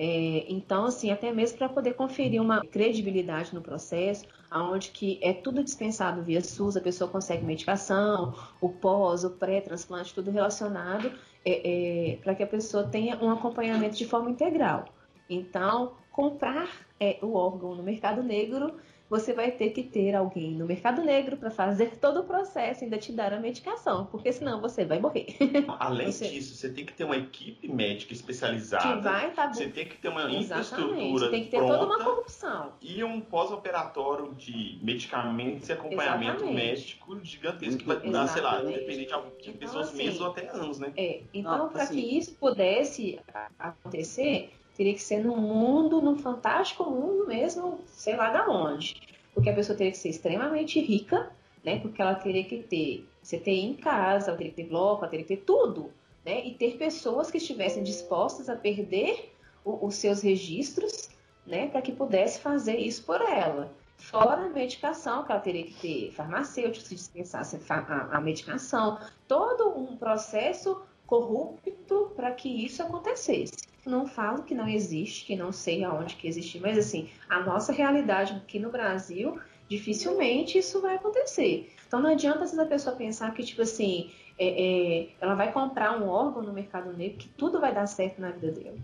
É, 0.00 0.46
então, 0.48 0.84
assim, 0.84 1.10
até 1.10 1.32
mesmo 1.32 1.58
para 1.58 1.68
poder 1.68 1.94
conferir 1.94 2.40
uma 2.40 2.64
credibilidade 2.64 3.52
no 3.52 3.60
processo, 3.60 4.24
aonde 4.48 4.90
que 4.90 5.18
é 5.20 5.32
tudo 5.32 5.64
dispensado 5.64 6.22
via 6.22 6.40
SUS, 6.40 6.76
a 6.76 6.80
pessoa 6.80 7.10
consegue 7.10 7.44
medicação, 7.44 8.32
o 8.60 8.68
pós, 8.68 9.24
o 9.24 9.30
pré-transplante, 9.30 10.14
tudo 10.14 10.30
relacionado, 10.30 11.10
é, 11.48 12.12
é, 12.12 12.16
para 12.16 12.34
que 12.34 12.42
a 12.42 12.46
pessoa 12.46 12.84
tenha 12.84 13.16
um 13.22 13.30
acompanhamento 13.30 13.96
de 13.96 14.04
forma 14.04 14.30
integral. 14.30 14.84
Então, 15.30 15.92
comprar 16.10 16.68
é, 17.00 17.18
o 17.22 17.34
órgão 17.34 17.74
no 17.74 17.82
mercado 17.82 18.22
negro 18.22 18.74
você 19.08 19.32
vai 19.32 19.50
ter 19.50 19.70
que 19.70 19.82
ter 19.82 20.14
alguém 20.14 20.52
no 20.52 20.66
mercado 20.66 21.02
negro 21.02 21.36
para 21.36 21.50
fazer 21.50 21.96
todo 21.98 22.20
o 22.20 22.24
processo 22.24 22.82
e 22.82 22.84
ainda 22.84 22.98
te 22.98 23.12
dar 23.12 23.32
a 23.32 23.40
medicação, 23.40 24.06
porque 24.06 24.32
senão 24.32 24.60
você 24.60 24.84
vai 24.84 24.98
morrer. 25.00 25.26
Além 25.78 26.12
você... 26.12 26.28
disso, 26.28 26.54
você 26.54 26.70
tem 26.70 26.84
que 26.84 26.92
ter 26.92 27.04
uma 27.04 27.16
equipe 27.16 27.68
médica 27.68 28.12
especializada. 28.12 28.96
Que 28.96 29.02
vai 29.02 29.30
tá... 29.32 29.48
Você 29.52 29.68
tem 29.68 29.86
que 29.86 29.96
ter 29.96 30.08
uma 30.08 30.22
Exatamente. 30.22 30.44
infraestrutura 30.44 31.30
Tem 31.30 31.44
que 31.44 31.50
ter 31.50 31.60
toda 31.60 31.86
uma 31.86 32.04
corrupção. 32.04 32.72
E 32.80 33.02
um 33.02 33.20
pós-operatório 33.20 34.34
de 34.34 34.78
medicamentos 34.82 35.68
e 35.68 35.72
acompanhamento 35.72 36.44
Exatamente. 36.44 36.54
médico 36.54 37.24
gigantesco 37.24 37.78
que 37.78 37.86
vai 37.86 38.00
dar, 38.10 38.26
sei 38.28 38.42
lá, 38.42 38.60
dependendo 38.60 38.98
de, 38.98 39.42
de 39.42 39.50
então, 39.50 39.58
pessoas 39.58 39.88
assim, 39.88 39.96
meses 39.96 40.20
ou 40.20 40.26
até 40.28 40.48
anos, 40.50 40.78
né? 40.78 40.92
É, 40.96 41.22
então, 41.32 41.68
para 41.68 41.84
assim... 41.84 41.94
que 41.94 42.18
isso 42.18 42.34
pudesse 42.34 43.18
acontecer, 43.58 44.50
teria 44.78 44.94
que 44.94 45.02
ser 45.02 45.24
num 45.24 45.36
mundo, 45.36 46.00
num 46.00 46.16
fantástico 46.16 46.84
mundo 46.84 47.26
mesmo, 47.26 47.80
sei 47.88 48.14
lá 48.14 48.30
da 48.30 48.48
onde. 48.48 49.02
Porque 49.34 49.50
a 49.50 49.54
pessoa 49.54 49.76
teria 49.76 49.90
que 49.90 49.98
ser 49.98 50.10
extremamente 50.10 50.80
rica, 50.80 51.30
né? 51.64 51.80
Porque 51.80 52.00
ela 52.00 52.14
teria 52.14 52.44
que 52.44 52.58
ter 52.58 53.04
CTI 53.24 53.66
em 53.66 53.74
casa, 53.74 54.28
ela 54.28 54.38
teria 54.38 54.52
que 54.52 54.62
ter 54.62 54.68
bloco, 54.68 55.02
ela 55.02 55.10
teria 55.10 55.26
que 55.26 55.36
ter 55.36 55.42
tudo, 55.42 55.90
né? 56.24 56.46
E 56.46 56.54
ter 56.54 56.76
pessoas 56.76 57.28
que 57.28 57.38
estivessem 57.38 57.82
dispostas 57.82 58.48
a 58.48 58.54
perder 58.54 59.34
o, 59.64 59.84
os 59.84 59.96
seus 59.96 60.22
registros, 60.22 61.10
né? 61.44 61.66
Para 61.66 61.82
que 61.82 61.90
pudesse 61.90 62.38
fazer 62.38 62.76
isso 62.76 63.02
por 63.02 63.20
ela. 63.20 63.72
Fora 63.96 64.44
a 64.44 64.48
medicação, 64.48 65.24
que 65.24 65.32
ela 65.32 65.40
teria 65.40 65.64
que 65.64 65.74
ter 65.74 66.12
farmacêutico 66.12 66.86
se 66.86 66.94
dispensasse 66.94 67.58
a, 67.68 68.16
a 68.16 68.20
medicação, 68.20 68.96
todo 69.26 69.76
um 69.76 69.96
processo 69.96 70.80
corrupto 71.04 72.12
para 72.14 72.30
que 72.30 72.48
isso 72.64 72.80
acontecesse. 72.80 73.66
Não 73.88 74.06
falo 74.06 74.42
que 74.42 74.54
não 74.54 74.68
existe, 74.68 75.24
que 75.24 75.34
não 75.34 75.50
sei 75.50 75.82
aonde 75.82 76.16
que 76.16 76.28
existe, 76.28 76.60
mas 76.60 76.76
assim, 76.76 77.08
a 77.28 77.40
nossa 77.40 77.72
realidade 77.72 78.34
aqui 78.34 78.58
no 78.58 78.70
Brasil, 78.70 79.38
dificilmente 79.68 80.58
isso 80.58 80.80
vai 80.80 80.96
acontecer. 80.96 81.72
Então 81.86 82.00
não 82.00 82.10
adianta 82.10 82.40
vezes, 82.40 82.58
a 82.58 82.66
pessoa 82.66 82.94
pensar 82.94 83.32
que, 83.32 83.42
tipo 83.42 83.62
assim, 83.62 84.10
é, 84.38 84.46
é, 84.46 85.08
ela 85.20 85.34
vai 85.34 85.50
comprar 85.52 85.98
um 86.00 86.08
órgão 86.08 86.42
no 86.42 86.52
mercado 86.52 86.92
negro 86.92 87.18
que 87.18 87.28
tudo 87.28 87.60
vai 87.60 87.74
dar 87.74 87.86
certo 87.86 88.20
na 88.20 88.30
vida 88.30 88.52
dela. 88.52 88.76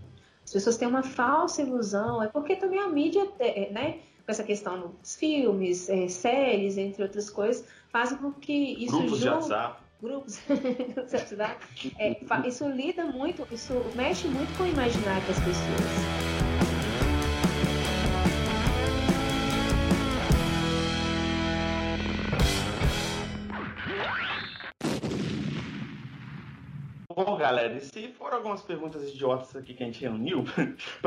As 0.43 0.51
pessoas 0.51 0.77
têm 0.77 0.87
uma 0.87 1.03
falsa 1.03 1.61
ilusão, 1.61 2.21
é 2.21 2.27
porque 2.27 2.55
também 2.55 2.79
a 2.79 2.87
mídia, 2.87 3.27
é, 3.39 3.69
né, 3.71 3.99
com 4.25 4.31
essa 4.31 4.43
questão 4.43 4.93
dos 4.99 5.15
filmes, 5.15 5.89
é, 5.89 6.07
séries, 6.07 6.77
entre 6.77 7.03
outras 7.03 7.29
coisas, 7.29 7.65
fazem 7.89 8.17
com 8.17 8.31
que 8.31 8.83
isso 8.83 8.97
Grupos 8.97 9.19
de 9.19 9.29
WhatsApp 9.29 9.84
grupos 10.01 10.39
é, 11.99 12.47
isso 12.47 12.67
lida 12.67 13.05
muito, 13.05 13.47
isso 13.51 13.73
mexe 13.95 14.27
muito 14.27 14.55
com 14.57 14.63
o 14.63 14.67
imaginário 14.67 15.25
das 15.27 15.39
pessoas. 15.39 16.25
Bom, 27.15 27.37
galera, 27.37 27.73
e 27.77 27.79
se 27.79 28.09
foram 28.09 28.37
algumas 28.37 28.61
perguntas 28.61 29.07
idiotas 29.09 29.55
aqui 29.55 29.73
que 29.73 29.81
a 29.81 29.85
gente 29.85 30.01
reuniu 30.01 30.43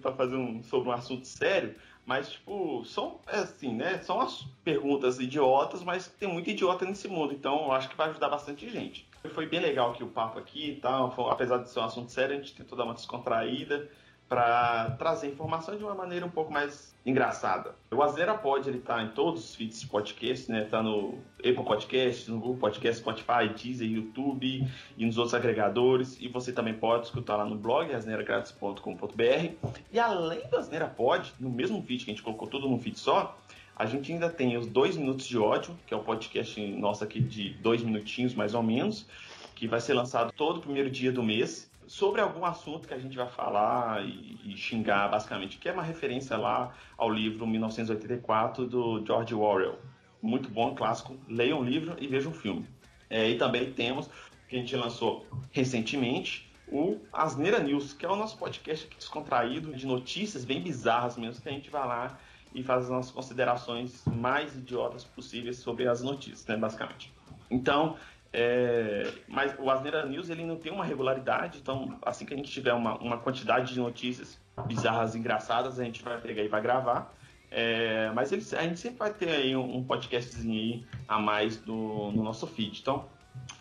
para 0.00 0.12
fazer 0.14 0.36
um, 0.36 0.62
sobre 0.62 0.88
um 0.88 0.92
assunto 0.92 1.26
sério, 1.26 1.74
mas, 2.08 2.30
tipo, 2.30 2.82
são, 2.86 3.20
é 3.26 3.36
assim, 3.36 3.74
né? 3.74 3.98
São 3.98 4.18
as 4.18 4.40
perguntas 4.64 5.20
idiotas, 5.20 5.84
mas 5.84 6.08
tem 6.08 6.26
muito 6.26 6.48
idiota 6.48 6.86
nesse 6.86 7.06
mundo, 7.06 7.34
então 7.34 7.66
eu 7.66 7.72
acho 7.72 7.90
que 7.90 7.96
vai 7.98 8.08
ajudar 8.08 8.30
bastante 8.30 8.66
gente. 8.70 9.06
Foi 9.34 9.44
bem 9.44 9.60
legal 9.60 9.90
aqui 9.90 10.02
o 10.02 10.06
papo 10.06 10.38
aqui 10.38 10.70
e 10.70 10.76
tal, 10.76 11.12
apesar 11.28 11.58
de 11.58 11.68
ser 11.68 11.80
um 11.80 11.84
assunto 11.84 12.10
sério, 12.10 12.34
a 12.34 12.40
gente 12.40 12.54
tentou 12.54 12.78
dar 12.78 12.84
uma 12.84 12.94
descontraída 12.94 13.90
para 14.28 14.90
trazer 14.98 15.28
informação 15.28 15.76
de 15.76 15.82
uma 15.82 15.94
maneira 15.94 16.26
um 16.26 16.30
pouco 16.30 16.52
mais 16.52 16.94
engraçada. 17.04 17.74
O 17.90 18.02
Azera 18.02 18.34
Pod, 18.34 18.68
ele 18.68 18.80
tá 18.80 19.02
em 19.02 19.08
todos 19.08 19.42
os 19.42 19.54
feeds 19.54 19.80
de 19.80 19.86
podcast, 19.86 20.50
né? 20.52 20.64
Tá 20.64 20.82
no 20.82 21.18
Apple 21.38 21.64
Podcast, 21.64 22.30
no 22.30 22.38
Google 22.38 22.58
Podcast, 22.58 23.00
Spotify, 23.00 23.48
Deezer, 23.56 23.88
YouTube 23.88 24.68
e 24.96 25.06
nos 25.06 25.16
outros 25.16 25.34
agregadores. 25.34 26.18
E 26.20 26.28
você 26.28 26.52
também 26.52 26.74
pode 26.74 27.06
escutar 27.06 27.36
lá 27.36 27.46
no 27.46 27.56
blog, 27.56 27.92
asneiragratis.com.br. 27.94 29.70
E 29.90 29.98
além 29.98 30.46
do 30.48 30.56
Asneira 30.58 30.86
Pod, 30.86 31.32
no 31.40 31.48
mesmo 31.48 31.82
feed 31.82 32.04
que 32.04 32.10
a 32.10 32.14
gente 32.14 32.22
colocou 32.22 32.46
tudo 32.46 32.68
num 32.68 32.78
feed 32.78 32.98
só, 32.98 33.38
a 33.74 33.86
gente 33.86 34.12
ainda 34.12 34.28
tem 34.28 34.58
os 34.58 34.66
dois 34.66 34.96
minutos 34.96 35.26
de 35.26 35.38
ódio, 35.38 35.74
que 35.86 35.94
é 35.94 35.96
o 35.96 36.02
podcast 36.02 36.60
nosso 36.72 37.02
aqui 37.02 37.20
de 37.20 37.54
dois 37.54 37.82
minutinhos 37.82 38.34
mais 38.34 38.52
ou 38.52 38.62
menos, 38.62 39.06
que 39.54 39.66
vai 39.66 39.80
ser 39.80 39.94
lançado 39.94 40.32
todo 40.32 40.60
primeiro 40.60 40.90
dia 40.90 41.10
do 41.10 41.22
mês 41.22 41.68
sobre 41.88 42.20
algum 42.20 42.44
assunto 42.44 42.86
que 42.86 42.92
a 42.92 42.98
gente 42.98 43.16
vai 43.16 43.26
falar 43.26 44.04
e, 44.04 44.38
e, 44.44 44.56
xingar, 44.56 45.08
basicamente, 45.08 45.56
que 45.56 45.68
é 45.68 45.72
uma 45.72 45.82
referência 45.82 46.36
lá 46.36 46.74
ao 46.98 47.10
livro 47.10 47.46
1984 47.46 48.66
do 48.66 49.04
George 49.04 49.34
Orwell. 49.34 49.78
Muito 50.20 50.50
bom, 50.50 50.74
clássico. 50.74 51.16
Leiam 51.26 51.60
o 51.60 51.64
livro 51.64 51.96
e 51.98 52.06
vejam 52.06 52.30
o 52.30 52.34
filme. 52.34 52.68
É, 53.08 53.26
e 53.30 53.38
também 53.38 53.72
temos, 53.72 54.10
que 54.46 54.56
a 54.56 54.58
gente 54.58 54.76
lançou 54.76 55.26
recentemente, 55.50 56.52
o 56.70 56.98
Asneira 57.10 57.58
News, 57.58 57.94
que 57.94 58.04
é 58.04 58.08
o 58.08 58.16
nosso 58.16 58.36
podcast 58.36 58.86
aqui 58.86 58.96
descontraído, 58.98 59.72
de 59.72 59.86
notícias 59.86 60.44
bem 60.44 60.62
bizarras 60.62 61.16
mesmo, 61.16 61.40
que 61.40 61.48
a 61.48 61.52
gente 61.52 61.70
vai 61.70 61.86
lá 61.86 62.18
e 62.54 62.62
faz 62.62 62.84
as 62.84 62.90
nossas 62.90 63.10
considerações 63.10 64.04
mais 64.04 64.54
idiotas 64.54 65.04
possíveis 65.04 65.56
sobre 65.56 65.88
as 65.88 66.02
notícias, 66.02 66.46
né, 66.46 66.56
basicamente. 66.56 67.10
Então, 67.50 67.96
é, 68.32 69.10
mas 69.26 69.54
o 69.58 69.70
Asneira 69.70 70.04
News 70.04 70.28
ele 70.28 70.44
não 70.44 70.56
tem 70.56 70.70
uma 70.70 70.84
regularidade, 70.84 71.58
então 71.58 71.98
assim 72.02 72.26
que 72.26 72.34
a 72.34 72.36
gente 72.36 72.50
tiver 72.50 72.74
uma, 72.74 72.98
uma 72.98 73.18
quantidade 73.18 73.72
de 73.72 73.80
notícias 73.80 74.38
bizarras, 74.66 75.14
engraçadas, 75.14 75.78
a 75.78 75.84
gente 75.84 76.02
vai 76.02 76.20
pegar 76.20 76.42
e 76.42 76.48
vai 76.48 76.60
gravar. 76.60 77.14
É, 77.50 78.10
mas 78.14 78.30
eles, 78.30 78.52
a 78.52 78.62
gente 78.62 78.78
sempre 78.78 78.98
vai 78.98 79.12
ter 79.12 79.30
aí 79.30 79.56
um, 79.56 79.76
um 79.76 79.84
podcastzinho 79.84 80.52
aí 80.52 80.86
a 81.06 81.18
mais 81.18 81.56
do, 81.56 82.12
no 82.12 82.22
nosso 82.22 82.46
feed, 82.46 82.80
então 82.80 83.06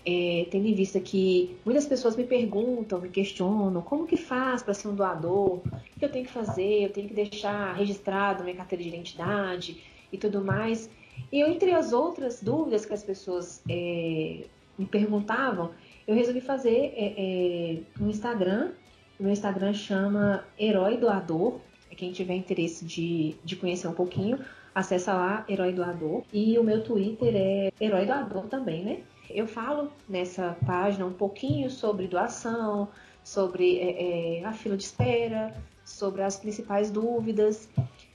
é, 0.06 0.46
tendo 0.50 0.66
em 0.66 0.74
vista 0.74 0.98
que 0.98 1.54
muitas 1.66 1.84
pessoas 1.84 2.16
me 2.16 2.24
perguntam, 2.24 2.98
me 2.98 3.10
questionam 3.10 3.82
como 3.82 4.06
que 4.06 4.16
faz 4.16 4.62
para 4.62 4.72
ser 4.72 4.88
um 4.88 4.94
doador, 4.94 5.56
o 5.56 5.98
que 5.98 6.04
eu 6.06 6.10
tenho 6.10 6.24
que 6.24 6.32
fazer, 6.32 6.84
eu 6.84 6.90
tenho 6.90 7.08
que 7.08 7.14
deixar 7.14 7.74
registrado 7.74 8.42
minha 8.42 8.56
carteira 8.56 8.82
de 8.82 8.88
identidade 8.88 9.84
e 10.10 10.16
tudo 10.16 10.42
mais. 10.42 10.88
E 11.30 11.40
eu, 11.40 11.48
entre 11.48 11.72
as 11.72 11.92
outras 11.92 12.42
dúvidas 12.42 12.86
que 12.86 12.94
as 12.94 13.02
pessoas 13.02 13.62
é, 13.68 14.46
me 14.78 14.87
perguntavam, 14.87 15.70
eu 16.06 16.14
resolvi 16.14 16.40
fazer 16.40 16.92
é, 16.96 17.14
é, 17.16 17.78
um 18.00 18.08
Instagram. 18.08 18.72
O 19.18 19.22
meu 19.22 19.32
Instagram 19.32 19.72
chama 19.72 20.44
Herói 20.58 20.96
Doador. 20.96 21.61
É 21.90 21.94
quem 21.94 22.11
tiver 22.12 22.35
interesse 22.35 22.85
de, 22.85 23.37
de 23.44 23.54
conhecer 23.56 23.87
um 23.87 23.92
pouquinho, 23.92 24.38
acessa 24.74 25.12
lá, 25.12 25.44
Herói 25.48 25.72
Doador. 25.72 26.22
E 26.32 26.58
o 26.58 26.64
meu 26.64 26.82
Twitter 26.82 27.32
é 27.35 27.72
Herói 27.80 28.06
Doador 28.06 28.46
também, 28.46 28.85
né? 28.85 29.00
Eu 29.30 29.46
falo 29.46 29.90
nessa 30.08 30.56
página 30.66 31.06
um 31.06 31.12
pouquinho 31.12 31.70
sobre 31.70 32.06
doação, 32.06 32.88
sobre 33.24 33.78
é, 33.78 34.40
é, 34.40 34.44
a 34.44 34.52
fila 34.52 34.76
de 34.76 34.85
espera, 34.85 35.54
sobre 35.85 36.22
as 36.22 36.37
principais 36.37 36.90
dúvidas. 36.90 37.68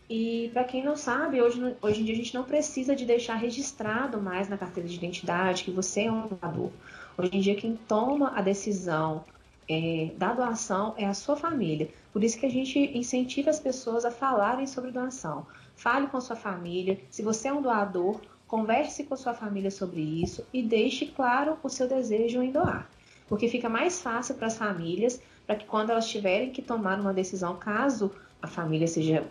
E 0.09 0.49
para 0.53 0.63
quem 0.63 0.83
não 0.83 0.95
sabe, 0.95 1.41
hoje, 1.41 1.75
hoje 1.81 2.01
em 2.01 2.05
dia 2.05 2.13
a 2.13 2.17
gente 2.17 2.33
não 2.33 2.43
precisa 2.43 2.95
de 2.95 3.05
deixar 3.05 3.35
registrado 3.35 4.21
mais 4.21 4.47
na 4.47 4.57
carteira 4.57 4.87
de 4.87 4.95
identidade 4.95 5.65
que 5.65 5.71
você 5.71 6.03
é 6.03 6.11
um 6.11 6.27
doador. 6.27 6.71
Hoje 7.17 7.31
em 7.33 7.41
dia 7.41 7.55
quem 7.55 7.75
toma 7.75 8.31
a 8.37 8.41
decisão 8.41 9.25
é, 9.69 10.11
da 10.17 10.31
doação 10.31 10.93
é 10.97 11.05
a 11.05 11.13
sua 11.13 11.35
família. 11.35 11.89
Por 12.13 12.23
isso 12.23 12.39
que 12.39 12.45
a 12.45 12.49
gente 12.49 12.79
incentiva 12.97 13.49
as 13.49 13.59
pessoas 13.59 14.05
a 14.05 14.11
falarem 14.11 14.65
sobre 14.65 14.91
doação. 14.91 15.45
Fale 15.75 16.07
com 16.07 16.17
a 16.17 16.21
sua 16.21 16.37
família. 16.37 16.97
Se 17.09 17.21
você 17.21 17.49
é 17.49 17.53
um 17.53 17.61
doador, 17.61 18.21
converse 18.47 19.03
com 19.03 19.13
a 19.13 19.17
sua 19.17 19.33
família 19.33 19.69
sobre 19.69 19.99
isso 19.99 20.45
e 20.53 20.63
deixe 20.63 21.07
claro 21.07 21.57
o 21.61 21.69
seu 21.69 21.87
desejo 21.87 22.41
em 22.41 22.51
doar. 22.51 22.89
Porque 23.27 23.49
fica 23.49 23.67
mais 23.67 24.01
fácil 24.01 24.35
para 24.35 24.47
as 24.47 24.57
famílias, 24.57 25.21
para 25.45 25.57
que 25.57 25.65
quando 25.65 25.89
elas 25.89 26.07
tiverem 26.07 26.49
que 26.49 26.61
tomar 26.61 26.97
uma 26.97 27.13
decisão, 27.13 27.57
caso 27.57 28.09
a 28.41 28.47
família 28.47 28.87
seja 28.87 29.27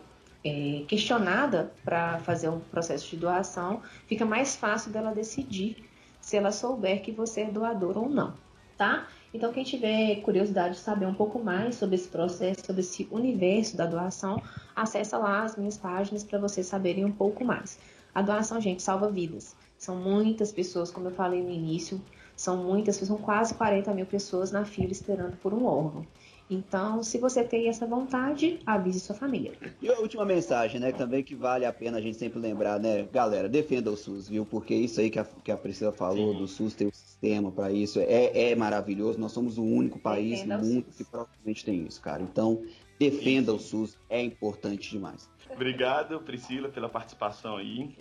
é, 0.47 0.85
questionada 0.87 1.73
para 1.85 2.19
fazer 2.21 2.49
um 2.49 2.61
processo 2.61 3.11
de 3.11 3.17
doação, 3.17 3.83
fica 4.07 4.25
mais 4.25 4.55
fácil 4.55 4.93
dela 4.93 5.13
decidir 5.13 5.85
se 6.21 6.37
ela 6.37 6.53
souber 6.53 7.03
que 7.03 7.11
você 7.11 7.43
é 7.43 7.51
doador 7.51 7.99
ou 7.99 8.09
não, 8.09 8.35
tá? 8.79 9.09
Então, 9.35 9.53
quem 9.53 9.65
tiver 9.65 10.17
curiosidade 10.23 10.75
de 10.75 10.81
saber 10.81 11.07
um 11.07 11.15
pouco 11.15 11.39
mais 11.39 11.75
sobre 11.75 11.97
esse 11.97 12.09
processo, 12.09 12.65
sobre 12.65 12.81
esse 12.81 13.09
universo 13.11 13.77
da 13.77 13.87
doação, 13.87 14.41
acessa 14.75 15.19
lá 15.19 15.43
as 15.43 15.57
minhas 15.57 15.77
páginas 15.77 16.25
para 16.25 16.39
vocês 16.39 16.67
saberem 16.67 17.05
um 17.05 17.13
pouco 17.13 17.45
mais. 17.45 17.79
A 18.15 18.23
doação, 18.23 18.61
gente, 18.61 18.83
salva 18.83 19.11
vidas. 19.11 19.55
São 19.77 19.97
muitas 19.97 20.53
pessoas, 20.53 20.91
como 20.91 21.09
eu 21.09 21.13
falei 21.13 21.43
no 21.43 21.51
início, 21.51 22.01
são 22.37 22.57
muitas, 22.57 22.97
são 22.97 23.19
quase 23.19 23.55
40 23.55 23.93
mil 23.93 24.07
pessoas 24.07 24.51
na 24.53 24.65
fila 24.65 24.93
esperando 24.93 25.37
por 25.39 25.53
um 25.53 25.67
órgão. 25.67 26.07
Então, 26.49 27.03
se 27.03 27.19
você 27.19 27.43
tem 27.43 27.69
essa 27.69 27.87
vontade, 27.87 28.61
avise 28.65 29.01
sua 29.01 29.17
família. 29.17 29.53
E 29.83 29.89
a 29.89 29.99
última 29.99 30.25
mensagem, 30.25 30.81
né? 30.81 30.93
Também 30.93 31.23
que 31.25 31.35
vale 31.35 31.65
a 31.65 31.73
pena 31.73 31.99
a 31.99 32.01
gente 32.01 32.17
sempre 32.17 32.39
lembrar, 32.39 32.79
né? 32.79 33.03
Galera, 33.13 33.49
defenda 33.49 33.91
o 33.91 33.97
SUS, 33.97 34.29
viu? 34.29 34.47
Porque 34.47 34.75
isso 34.75 35.01
aí 35.01 35.11
que 35.11 35.19
a, 35.19 35.25
que 35.25 35.51
a 35.51 35.57
Priscila 35.57 35.93
falou, 35.93 36.33
Sim. 36.33 36.39
do 36.39 36.47
SUS 36.47 36.75
ter 36.75 36.87
um 36.87 36.93
sistema 36.93 37.51
para 37.51 37.73
isso, 37.73 37.99
é, 37.99 38.51
é 38.51 38.55
maravilhoso. 38.55 39.19
Nós 39.19 39.33
somos 39.33 39.59
o 39.59 39.65
único 39.65 39.99
país 39.99 40.41
defenda 40.41 40.59
no 40.59 40.65
mundo 40.65 40.87
que 40.97 41.05
provavelmente 41.05 41.65
tem 41.65 41.85
isso, 41.85 42.01
cara. 42.01 42.23
Então, 42.23 42.63
defenda 42.99 43.53
isso. 43.53 43.79
o 43.79 43.87
SUS, 43.87 43.99
é 44.09 44.23
importante 44.23 44.91
demais. 44.91 45.29
Obrigado, 45.51 46.21
Priscila, 46.21 46.69
pela 46.69 46.89
participação 46.89 47.57
aí. 47.57 47.95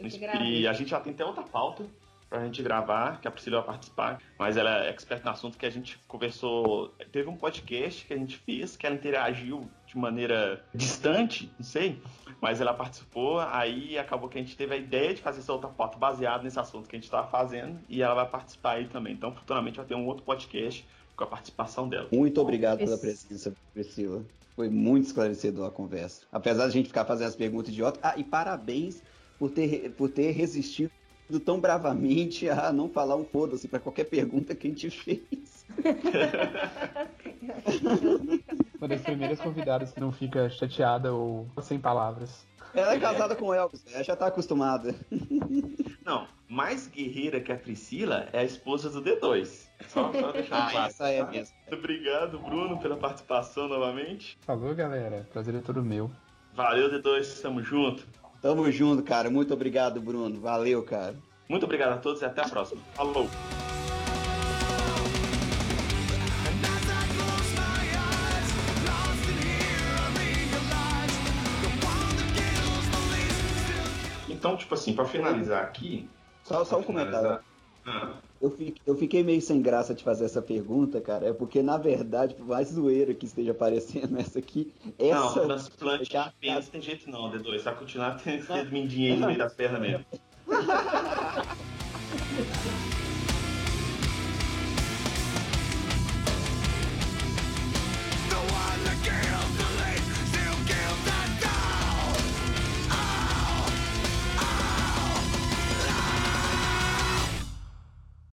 E 0.43 0.67
a 0.67 0.73
gente 0.73 0.89
já 0.89 0.99
tem 0.99 1.13
até 1.13 1.25
outra 1.25 1.43
pauta 1.43 1.85
pra 2.29 2.43
gente 2.43 2.61
gravar, 2.61 3.19
que 3.21 3.27
a 3.27 3.31
Priscila 3.31 3.57
vai 3.57 3.67
participar, 3.67 4.21
mas 4.37 4.57
ela 4.57 4.85
é 4.85 4.89
expert 4.89 5.23
no 5.23 5.31
assunto 5.31 5.57
que 5.57 5.65
a 5.65 5.69
gente 5.69 5.97
conversou. 6.07 6.89
Teve 7.11 7.29
um 7.29 7.37
podcast 7.37 8.05
que 8.05 8.13
a 8.13 8.17
gente 8.17 8.37
fez, 8.37 8.75
que 8.75 8.85
ela 8.85 8.95
interagiu 8.95 9.69
de 9.85 9.97
maneira 9.97 10.63
distante, 10.73 11.51
não 11.57 11.65
sei, 11.65 12.01
mas 12.41 12.59
ela 12.59 12.73
participou, 12.73 13.39
aí 13.39 13.97
acabou 13.97 14.27
que 14.27 14.37
a 14.37 14.41
gente 14.41 14.57
teve 14.57 14.73
a 14.73 14.77
ideia 14.77 15.13
de 15.13 15.21
fazer 15.21 15.39
essa 15.39 15.53
outra 15.53 15.69
pauta 15.69 15.97
baseada 15.97 16.43
nesse 16.43 16.59
assunto 16.59 16.89
que 16.89 16.95
a 16.95 16.99
gente 16.99 17.05
estava 17.05 17.27
fazendo, 17.27 17.79
e 17.87 18.01
ela 18.01 18.15
vai 18.15 18.27
participar 18.27 18.73
aí 18.73 18.87
também. 18.87 19.13
Então, 19.13 19.33
futuramente 19.33 19.77
vai 19.77 19.85
ter 19.85 19.95
um 19.95 20.05
outro 20.05 20.23
podcast 20.23 20.85
com 21.15 21.23
a 21.23 21.27
participação 21.27 21.87
dela. 21.87 22.09
Muito 22.11 22.41
obrigado 22.41 22.79
pela 22.79 22.97
presença, 22.97 23.55
Priscila. 23.73 24.23
Foi 24.55 24.69
muito 24.69 25.07
esclarecedor 25.07 25.67
a 25.67 25.71
conversa. 25.71 26.25
Apesar 26.31 26.63
de 26.63 26.69
a 26.69 26.71
gente 26.71 26.87
ficar 26.87 27.05
fazendo 27.05 27.27
as 27.27 27.35
perguntas 27.35 27.69
idiotas. 27.69 27.99
Ah, 28.01 28.13
e 28.17 28.23
parabéns 28.23 29.01
por 29.37 29.51
ter, 29.51 29.91
por 29.91 30.09
ter 30.09 30.31
resistido 30.31 30.91
tão 31.43 31.59
bravamente 31.59 32.49
a 32.49 32.71
não 32.71 32.89
falar 32.89 33.15
um 33.15 33.25
foda-se 33.25 33.67
para 33.67 33.79
qualquer 33.79 34.05
pergunta 34.05 34.55
que 34.55 34.67
a 34.67 34.69
gente 34.69 34.89
fez. 34.89 35.65
Uma 38.77 38.87
das 38.87 39.01
primeiras 39.01 39.39
convidadas 39.39 39.91
que 39.91 39.99
não 39.99 40.11
fica 40.11 40.49
chateada 40.49 41.13
ou 41.13 41.47
sem 41.61 41.79
palavras. 41.79 42.45
Ela 42.73 42.93
é 42.93 42.99
casada 42.99 43.35
com 43.35 43.47
o 43.47 43.53
Elvis, 43.53 43.83
ela 43.93 44.03
já 44.03 44.15
tá 44.15 44.27
acostumada. 44.27 44.95
Não, 46.05 46.27
mais 46.47 46.87
guerreira 46.87 47.39
que 47.39 47.51
a 47.51 47.57
Priscila 47.57 48.27
é 48.31 48.39
a 48.39 48.43
esposa 48.43 48.89
do 48.89 49.01
D2. 49.01 49.67
Só, 49.87 50.11
só 50.11 50.31
deixar 50.31 50.67
ah, 50.67 50.71
claro. 50.71 50.89
Essa 50.89 51.09
é 51.09 51.25
mesmo. 51.25 51.55
Muito 51.61 51.79
obrigado, 51.79 52.39
Bruno, 52.39 52.79
pela 52.79 52.97
participação 52.97 53.67
novamente. 53.67 54.37
Falou, 54.41 54.75
galera. 54.75 55.27
Prazer 55.31 55.55
é 55.55 55.59
todo 55.59 55.81
meu. 55.81 56.11
Valeu, 56.53 56.91
D2. 56.91 57.41
Tamo 57.41 57.63
junto. 57.63 58.05
Tamo 58.45 58.71
junto, 58.71 59.01
cara. 59.01 59.27
Muito 59.27 59.51
obrigado, 59.55 59.99
Bruno. 59.99 60.39
Valeu, 60.39 60.83
cara. 60.83 61.15
Muito 61.49 61.63
obrigado 61.63 61.93
a 61.93 61.97
todos 61.97 62.21
e 62.21 62.25
até 62.25 62.43
a 62.43 62.47
próxima. 62.47 62.79
Falou! 62.93 63.27
Então, 74.29 74.55
tipo 74.55 74.75
assim, 74.75 74.93
para 74.93 75.05
finalizar 75.05 75.63
aqui. 75.63 76.07
Só, 76.43 76.63
só 76.63 76.77
um 76.77 76.83
comentário. 76.83 77.39
Ah. 77.85 78.15
Eu, 78.41 78.55
eu 78.85 78.95
fiquei 78.95 79.23
meio 79.23 79.41
sem 79.41 79.61
graça 79.61 79.93
de 79.93 80.03
fazer 80.03 80.25
essa 80.25 80.41
pergunta, 80.41 80.99
cara. 80.99 81.27
É 81.27 81.33
porque, 81.33 81.61
na 81.61 81.77
verdade, 81.77 82.33
por 82.33 82.47
mais 82.47 82.69
zoeira 82.69 83.13
que 83.13 83.25
esteja 83.25 83.51
aparecendo 83.51 84.17
essa 84.19 84.39
aqui, 84.39 84.73
essa. 84.97 85.39
Não, 85.39 85.47
transplante 85.47 86.09
de 86.09 86.33
pênis 86.39 86.67
tem 86.69 86.81
jeito 86.81 87.09
não, 87.09 87.31
D2. 87.31 87.61
Vai 87.61 87.75
continuar 87.75 88.19
tendo 88.23 88.71
mindinha 88.71 89.13
aí 89.13 89.19
no 89.19 89.27
meio 89.27 89.39
das 89.39 89.53
pernas 89.53 89.81
mesmo. 89.81 90.05
The 98.29 98.35
one 98.35 98.83
that 98.83 98.97
kills 99.03 99.57
the 99.57 99.74